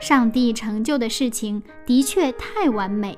[0.00, 3.16] 上帝成就的事情的确太完美。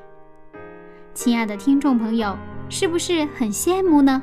[1.14, 2.36] 亲爱的听众朋友，
[2.68, 4.22] 是不是很羡慕呢？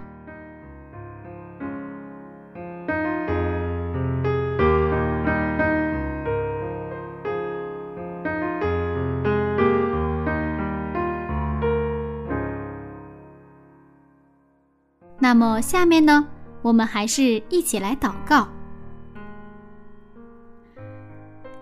[15.20, 16.28] 那么下面呢，
[16.62, 18.48] 我们还是一起来祷告。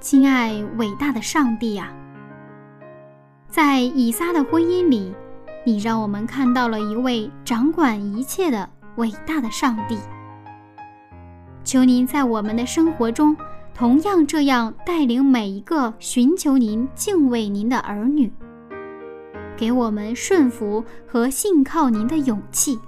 [0.02, 1.94] 亲爱伟大的上帝呀、
[3.48, 5.14] 在以撒的婚姻里，
[5.64, 9.98] 你让我们看到了一位掌管一切的伟大的上帝。
[11.64, 13.38] 求您在我们的生活中，
[13.74, 18.32] 同样这样带领每一个寻求您、敬畏您的儿女，
[19.56, 22.80] 给我们顺服和信靠您的勇气。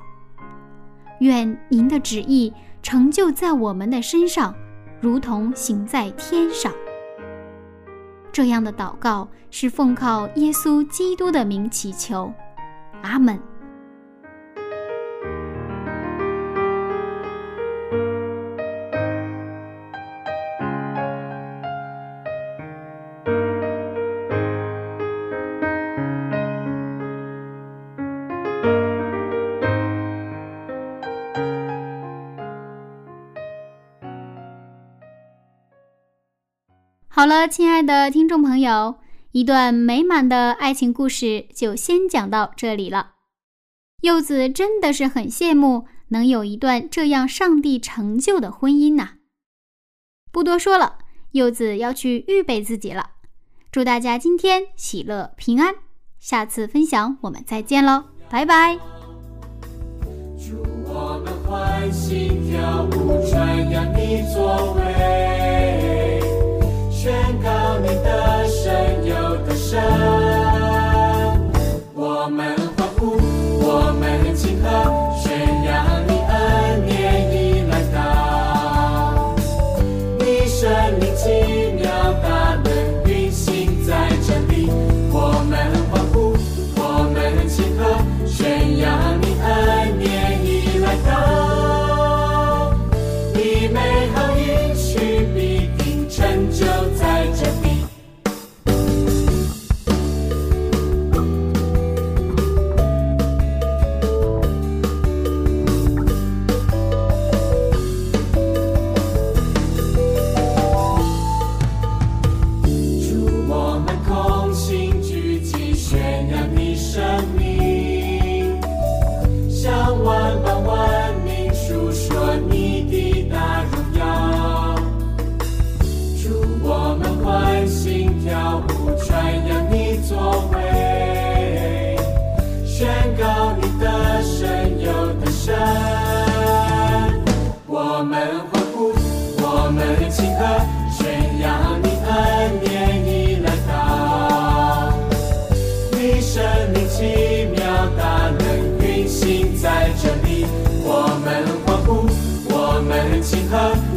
[1.19, 2.51] 愿您的旨意
[2.81, 4.53] 成就在我们的身上，
[4.99, 6.73] 如同行在天上。
[8.31, 12.33] 这样的祷告是奉靠耶稣基督的名祈求，
[13.03, 13.37] 阿门
[37.07, 38.95] 好了亲爱的听众朋友
[39.33, 43.13] 一段美满的爱情故事就先讲到这里了。
[44.01, 49.15] 柚子真的是很羡慕能有一段这样上帝成就的婚姻呐。
[50.31, 50.99] 不多说了
[51.31, 53.09] 柚子要去预备自己了。
[53.71, 55.73] 祝大家今天喜乐平安
[56.19, 58.77] 下次分享我们再见喽拜拜。
[60.85, 66.21] 我们欢心跳舞穿越你座位
[66.91, 67.11] 宣
[67.41, 68.42] 告你的
[69.73, 70.22] show.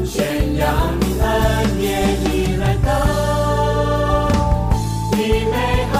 [0.05, 0.69] 宣扬
[1.19, 1.83] 恩典
[2.27, 4.29] 已来到，
[5.17, 5.47] 美
[5.91, 5.95] 好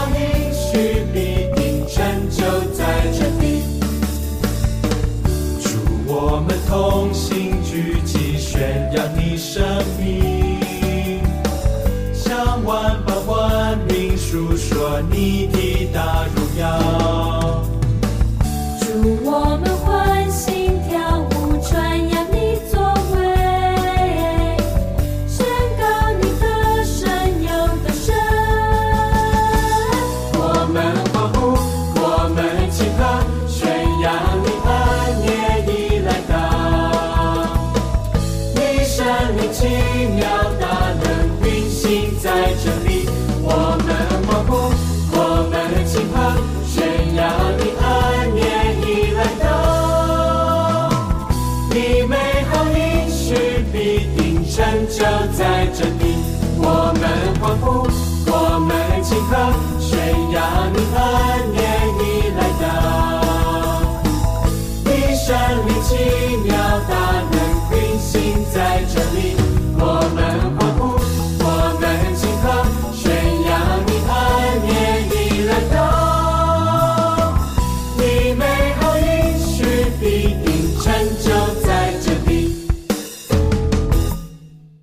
[1.11, 2.45] 必定成就
[2.75, 2.85] 在
[3.19, 3.45] 这里。
[5.63, 5.69] 祝
[6.07, 9.65] 我们同心聚集，宣扬你圣。